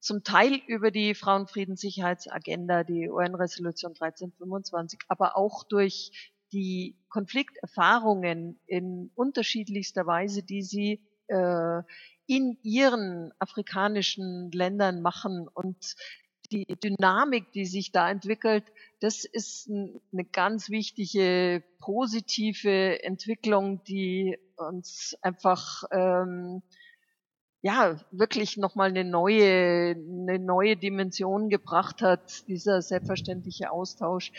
zum 0.00 0.24
Teil 0.24 0.60
über 0.66 0.90
die 0.90 1.14
Frauenfriedenssicherheitsagenda, 1.14 2.84
die 2.84 3.10
UN-Resolution 3.10 3.92
1325, 3.92 5.00
aber 5.08 5.36
auch 5.36 5.64
durch 5.64 6.32
die 6.52 6.96
Konflikterfahrungen 7.08 8.58
in 8.66 9.10
unterschiedlichster 9.14 10.06
Weise, 10.06 10.42
die 10.42 10.62
sie 10.62 11.00
äh, 11.28 11.82
in 12.26 12.58
ihren 12.62 13.32
afrikanischen 13.38 14.50
Ländern 14.52 15.02
machen 15.02 15.48
und 15.48 15.94
die 16.52 16.66
Dynamik, 16.66 17.52
die 17.52 17.66
sich 17.66 17.92
da 17.92 18.10
entwickelt, 18.10 18.64
das 19.00 19.24
ist 19.24 19.68
eine 19.70 20.24
ganz 20.30 20.70
wichtige 20.70 21.62
positive 21.80 23.02
Entwicklung, 23.02 23.82
die 23.84 24.38
uns 24.56 25.16
einfach 25.22 25.84
ähm, 25.90 26.62
ja 27.62 27.96
wirklich 28.10 28.56
nochmal 28.56 28.90
eine 28.90 29.04
neue, 29.04 29.96
eine 29.96 30.38
neue 30.38 30.76
Dimension 30.76 31.48
gebracht 31.48 32.02
hat, 32.02 32.46
dieser 32.48 32.82
selbstverständliche 32.82 33.70
Austausch. 33.70 34.32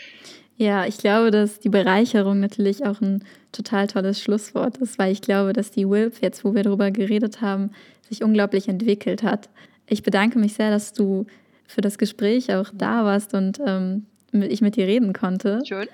Ja, 0.56 0.86
ich 0.86 0.98
glaube, 0.98 1.30
dass 1.30 1.58
die 1.58 1.70
Bereicherung 1.70 2.38
natürlich 2.40 2.86
auch 2.86 3.00
ein 3.00 3.24
total 3.50 3.86
tolles 3.86 4.20
Schlusswort 4.20 4.76
ist, 4.78 4.98
weil 4.98 5.12
ich 5.12 5.22
glaube, 5.22 5.52
dass 5.52 5.70
die 5.70 5.88
WILP, 5.88 6.22
jetzt 6.22 6.44
wo 6.44 6.54
wir 6.54 6.62
darüber 6.62 6.90
geredet 6.90 7.40
haben, 7.40 7.72
sich 8.08 8.22
unglaublich 8.22 8.68
entwickelt 8.68 9.22
hat. 9.22 9.48
Ich 9.86 10.02
bedanke 10.02 10.38
mich 10.38 10.54
sehr, 10.54 10.70
dass 10.70 10.92
du 10.92 11.26
für 11.66 11.80
das 11.80 11.98
Gespräch 11.98 12.52
auch 12.54 12.70
da 12.72 13.04
warst 13.04 13.34
und 13.34 13.60
ähm, 13.66 14.06
ich 14.32 14.60
mit 14.60 14.76
dir 14.76 14.86
reden 14.86 15.12
konnte. 15.12 15.62
Schön. 15.66 15.88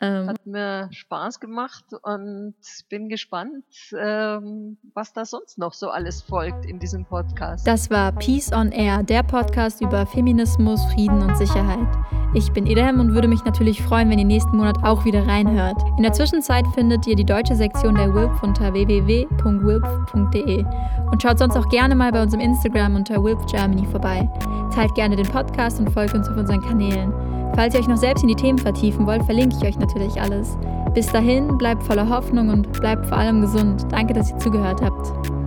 Ähm, 0.00 0.28
Hat 0.28 0.46
mir 0.46 0.88
Spaß 0.90 1.40
gemacht 1.40 1.84
und 2.02 2.54
bin 2.88 3.08
gespannt, 3.08 3.64
ähm, 3.96 4.76
was 4.94 5.12
da 5.12 5.24
sonst 5.24 5.58
noch 5.58 5.72
so 5.72 5.90
alles 5.90 6.22
folgt 6.22 6.66
in 6.66 6.78
diesem 6.78 7.04
Podcast. 7.04 7.66
Das 7.66 7.90
war 7.90 8.12
Peace 8.12 8.52
on 8.52 8.72
Air, 8.72 9.02
der 9.02 9.22
Podcast 9.22 9.80
über 9.80 10.06
Feminismus, 10.06 10.84
Frieden 10.92 11.22
und 11.22 11.36
Sicherheit. 11.36 11.88
Ich 12.34 12.50
bin 12.52 12.66
Edem 12.66 12.98
und 12.98 13.12
würde 13.12 13.28
mich 13.28 13.44
natürlich 13.44 13.82
freuen, 13.82 14.08
wenn 14.08 14.18
ihr 14.18 14.24
nächsten 14.24 14.56
Monat 14.56 14.82
auch 14.82 15.04
wieder 15.04 15.26
reinhört. 15.26 15.82
In 15.98 16.02
der 16.02 16.14
Zwischenzeit 16.14 16.66
findet 16.74 17.06
ihr 17.06 17.14
die 17.14 17.26
deutsche 17.26 17.54
Sektion 17.54 17.94
der 17.94 18.14
WILP 18.14 18.42
unter 18.42 18.72
www.wilp.de 18.72 20.64
und 21.10 21.22
schaut 21.22 21.38
sonst 21.38 21.56
auch 21.56 21.68
gerne 21.68 21.94
mal 21.94 22.10
bei 22.10 22.22
uns 22.22 22.32
im 22.32 22.40
Instagram 22.40 22.96
unter 22.96 23.22
WILP 23.22 23.46
Germany 23.46 23.86
vorbei. 23.86 24.26
Teilt 24.74 24.94
gerne 24.94 25.16
den 25.16 25.28
Podcast 25.28 25.78
und 25.78 25.90
folgt 25.90 26.14
uns 26.14 26.26
auf 26.28 26.36
unseren 26.36 26.62
Kanälen. 26.62 27.12
Falls 27.54 27.74
ihr 27.74 27.80
euch 27.80 27.88
noch 27.88 27.96
selbst 27.96 28.22
in 28.22 28.28
die 28.28 28.34
Themen 28.34 28.58
vertiefen 28.58 29.06
wollt, 29.06 29.24
verlinke 29.24 29.56
ich 29.56 29.66
euch 29.66 29.78
natürlich 29.78 30.20
alles. 30.20 30.56
Bis 30.94 31.06
dahin, 31.06 31.58
bleibt 31.58 31.82
voller 31.82 32.08
Hoffnung 32.08 32.48
und 32.48 32.72
bleibt 32.72 33.06
vor 33.06 33.18
allem 33.18 33.40
gesund. 33.42 33.86
Danke, 33.90 34.14
dass 34.14 34.30
ihr 34.30 34.38
zugehört 34.38 34.80
habt. 34.82 35.41